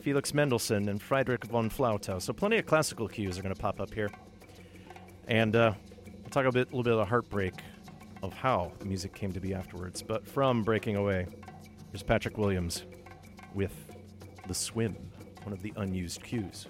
[0.01, 2.21] Felix Mendelssohn, and Friedrich von Flotow.
[2.21, 4.09] So plenty of classical cues are going to pop up here.
[5.29, 5.71] And uh,
[6.05, 7.53] we'll talk a bit, little bit of the heartbreak
[8.21, 10.01] of how the music came to be afterwards.
[10.01, 11.27] But from Breaking Away,
[11.93, 12.83] here's Patrick Williams
[13.53, 13.71] with
[14.47, 14.97] The Swim,
[15.43, 16.67] one of the unused cues.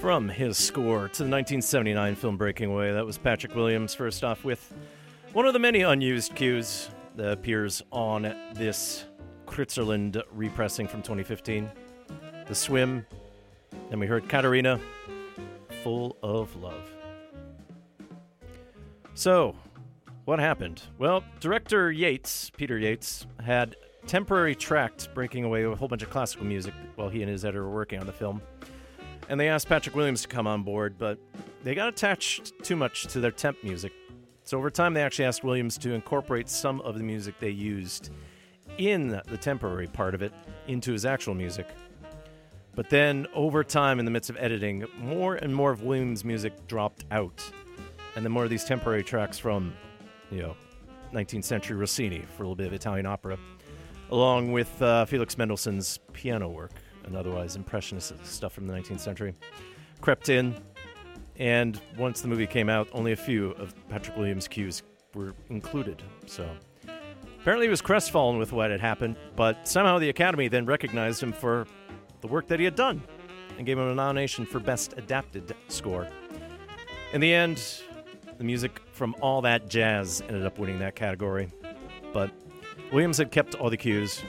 [0.00, 4.44] From his score to the 1979 film Breaking Away, that was Patrick Williams, first off,
[4.44, 4.72] with
[5.34, 8.22] one of the many unused cues that appears on
[8.54, 9.04] this
[9.46, 11.70] Kritzerland repressing from 2015.
[12.46, 13.04] The Swim.
[13.90, 14.80] Then we heard Katarina,
[15.82, 16.90] Full of Love.
[19.12, 19.54] So,
[20.24, 20.80] what happened?
[20.98, 26.08] Well, director Yates, Peter Yates, had temporary tracked Breaking Away with a whole bunch of
[26.08, 28.40] classical music while he and his editor were working on the film.
[29.30, 31.16] And they asked Patrick Williams to come on board, but
[31.62, 33.92] they got attached too much to their temp music.
[34.42, 38.10] So over time, they actually asked Williams to incorporate some of the music they used
[38.78, 40.32] in the temporary part of it
[40.66, 41.68] into his actual music.
[42.74, 46.66] But then, over time, in the midst of editing, more and more of Williams' music
[46.66, 47.40] dropped out.
[48.16, 49.72] And then more of these temporary tracks from,
[50.32, 50.56] you know,
[51.14, 53.38] 19th century Rossini for a little bit of Italian opera,
[54.10, 56.72] along with uh, Felix Mendelssohn's piano work
[57.04, 59.34] and otherwise impressionist stuff from the 19th century,
[60.00, 60.54] crept in.
[61.36, 64.82] And once the movie came out, only a few of Patrick Williams' cues
[65.14, 66.02] were included.
[66.26, 66.48] So
[67.40, 71.32] apparently he was crestfallen with what had happened, but somehow the Academy then recognized him
[71.32, 71.66] for
[72.20, 73.02] the work that he had done
[73.56, 76.06] and gave him a nomination for Best Adapted Score.
[77.12, 77.82] In the end,
[78.38, 81.50] the music from All That Jazz ended up winning that category,
[82.12, 82.30] but
[82.92, 84.22] Williams had kept all the cues,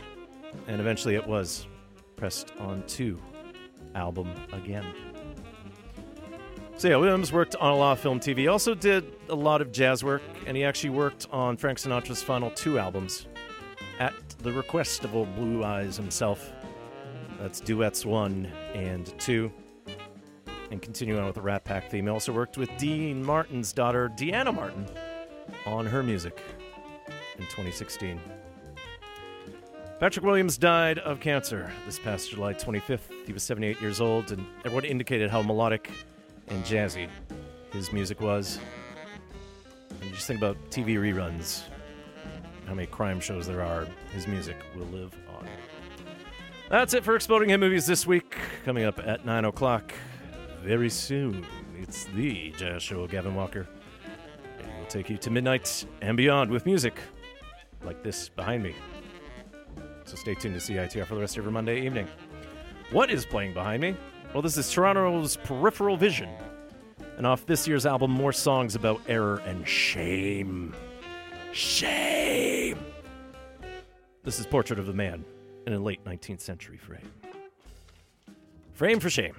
[0.68, 1.68] and eventually it was
[2.22, 3.18] pressed onto
[3.95, 4.85] album again.
[6.77, 8.49] So yeah, Williams worked on a lot of film TV.
[8.49, 12.52] Also did a lot of jazz work, and he actually worked on Frank Sinatra's final
[12.52, 13.26] two albums
[13.98, 16.52] at the request of old Blue Eyes himself.
[17.39, 18.45] That's Duets 1
[18.76, 19.52] and 2.
[20.69, 24.11] And continuing on with the Rat Pack theme, he also worked with Dean Martin's daughter,
[24.15, 24.85] Deana Martin,
[25.65, 26.39] on her music
[27.39, 28.19] in 2016.
[30.02, 33.02] Patrick Williams died of cancer this past July 25th.
[33.28, 35.91] He was 78 years old, and everyone indicated how melodic
[36.48, 37.07] and jazzy
[37.72, 38.60] his music was.
[40.02, 41.61] And just think about TV reruns,
[42.65, 45.48] how many crime shows there are, his music will live on.
[46.72, 48.36] That's it for Exploding Head Movies this week.
[48.65, 49.94] Coming up at 9 o'clock
[50.64, 51.45] very soon,
[51.80, 53.68] it's the Jazz Show of Gavin Walker.
[54.64, 56.95] And we'll take you to midnight and beyond with music
[57.84, 58.73] like this behind me.
[60.11, 62.05] So stay tuned to CITR for the rest of your Monday evening.
[62.91, 63.95] What is playing behind me?
[64.33, 66.29] Well, this is Toronto's Peripheral Vision.
[67.15, 70.75] And off this year's album, more songs about error and shame.
[71.53, 72.77] Shame!
[74.25, 75.23] This is Portrait of a Man
[75.65, 77.09] in a late 19th century frame.
[78.73, 79.38] Frame for shame.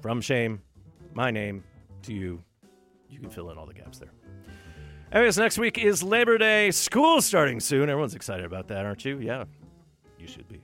[0.00, 0.60] From shame,
[1.14, 1.62] my name
[2.02, 2.42] to you.
[3.08, 4.10] You can fill in all the gaps there.
[5.12, 6.72] Anyways, next week is Labor Day.
[6.72, 7.88] School starting soon.
[7.88, 9.20] Everyone's excited about that, aren't you?
[9.20, 9.44] Yeah,
[10.20, 10.60] you should be.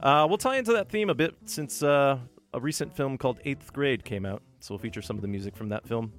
[0.00, 2.18] Uh, we'll tie into that theme a bit since uh,
[2.54, 5.56] a recent film called Eighth Grade came out, so we'll feature some of the music
[5.56, 6.12] from that film.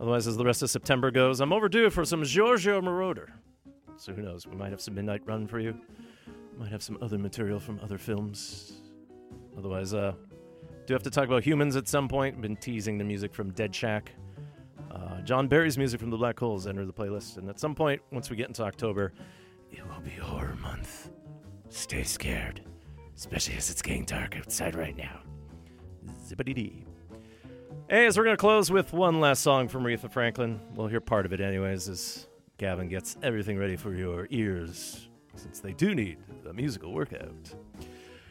[0.00, 3.28] Otherwise, as the rest of September goes, I'm overdue for some Giorgio Moroder.
[3.96, 4.46] So who knows?
[4.46, 5.78] We might have some Midnight Run for you.
[6.58, 8.80] Might have some other material from other films.
[9.56, 10.12] Otherwise, uh,
[10.86, 12.40] do have to talk about humans at some point.
[12.40, 14.12] Been teasing the music from Dead Shack.
[14.90, 18.02] Uh, John Barry's music from the Black Holes entered the playlist, and at some point,
[18.10, 19.12] once we get into October,
[19.70, 21.10] it will be horror month.
[21.72, 22.60] Stay scared,
[23.16, 25.20] especially as it's getting dark outside right now.
[26.22, 26.84] Zippity dee.
[27.88, 30.60] Hey, as we're going to close with one last song from Aretha Franklin.
[30.74, 32.28] We'll hear part of it, anyways, as
[32.58, 37.54] Gavin gets everything ready for your ears, since they do need a musical workout.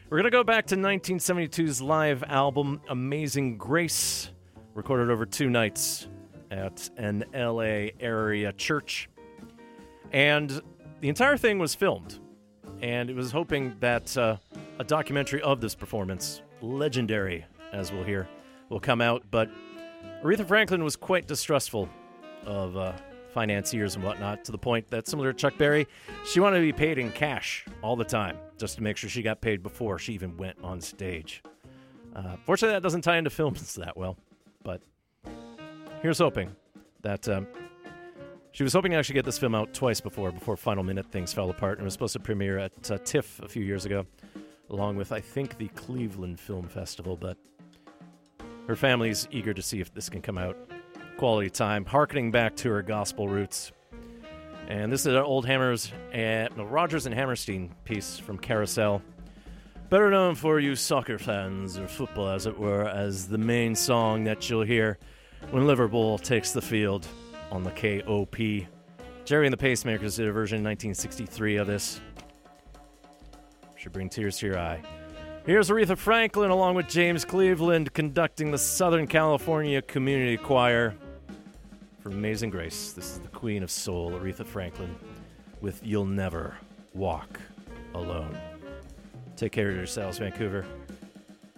[0.08, 4.30] We're going to go back to 1972's live album, Amazing Grace,
[4.72, 6.06] recorded over two nights
[6.52, 9.08] at an LA area church.
[10.12, 10.62] And
[11.00, 12.20] the entire thing was filmed.
[12.82, 14.36] And it was hoping that uh,
[14.80, 18.28] a documentary of this performance, legendary, as we'll hear,
[18.68, 19.22] will come out.
[19.30, 19.48] But
[20.24, 21.88] Aretha Franklin was quite distrustful
[22.44, 22.92] of uh,
[23.32, 25.86] financiers and whatnot to the point that, similar to Chuck Berry,
[26.26, 29.22] she wanted to be paid in cash all the time just to make sure she
[29.22, 31.40] got paid before she even went on stage.
[32.16, 34.16] Uh, fortunately, that doesn't tie into films that well,
[34.64, 34.82] but
[36.02, 36.54] here's hoping
[37.02, 37.46] that um,
[38.52, 41.32] she was hoping to actually get this film out twice before, before Final Minute things
[41.32, 44.06] fell apart, and was supposed to premiere at uh, TIFF a few years ago,
[44.70, 47.16] along with I think the Cleveland Film Festival.
[47.16, 47.38] But
[48.68, 50.56] her family's eager to see if this can come out
[51.16, 53.72] quality time, harkening back to her gospel roots.
[54.68, 59.02] And this is an old Hammers and no, Rodgers and Hammerstein piece from Carousel.
[59.88, 64.24] Better known for you soccer fans, or football as it were, as the main song
[64.24, 64.98] that you'll hear
[65.50, 67.06] when Liverpool takes the field
[67.52, 68.66] on the Kop.
[69.24, 72.00] Gerry and the Pacemakers did a version in 1963 of this.
[73.76, 74.80] Should bring tears to your eye.
[75.44, 80.94] Here's Aretha Franklin along with James Cleveland conducting the Southern California Community Choir
[82.00, 82.92] for Amazing Grace.
[82.92, 84.94] This is the Queen of Soul, Aretha Franklin,
[85.60, 86.56] with You'll Never
[86.94, 87.38] Walk
[87.94, 88.36] Alone.
[89.36, 90.64] Take care of yourselves, Vancouver,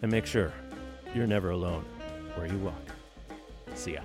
[0.02, 0.52] and make sure
[1.14, 1.84] you're never alone
[2.34, 2.74] where you walk.
[3.74, 4.00] See ya.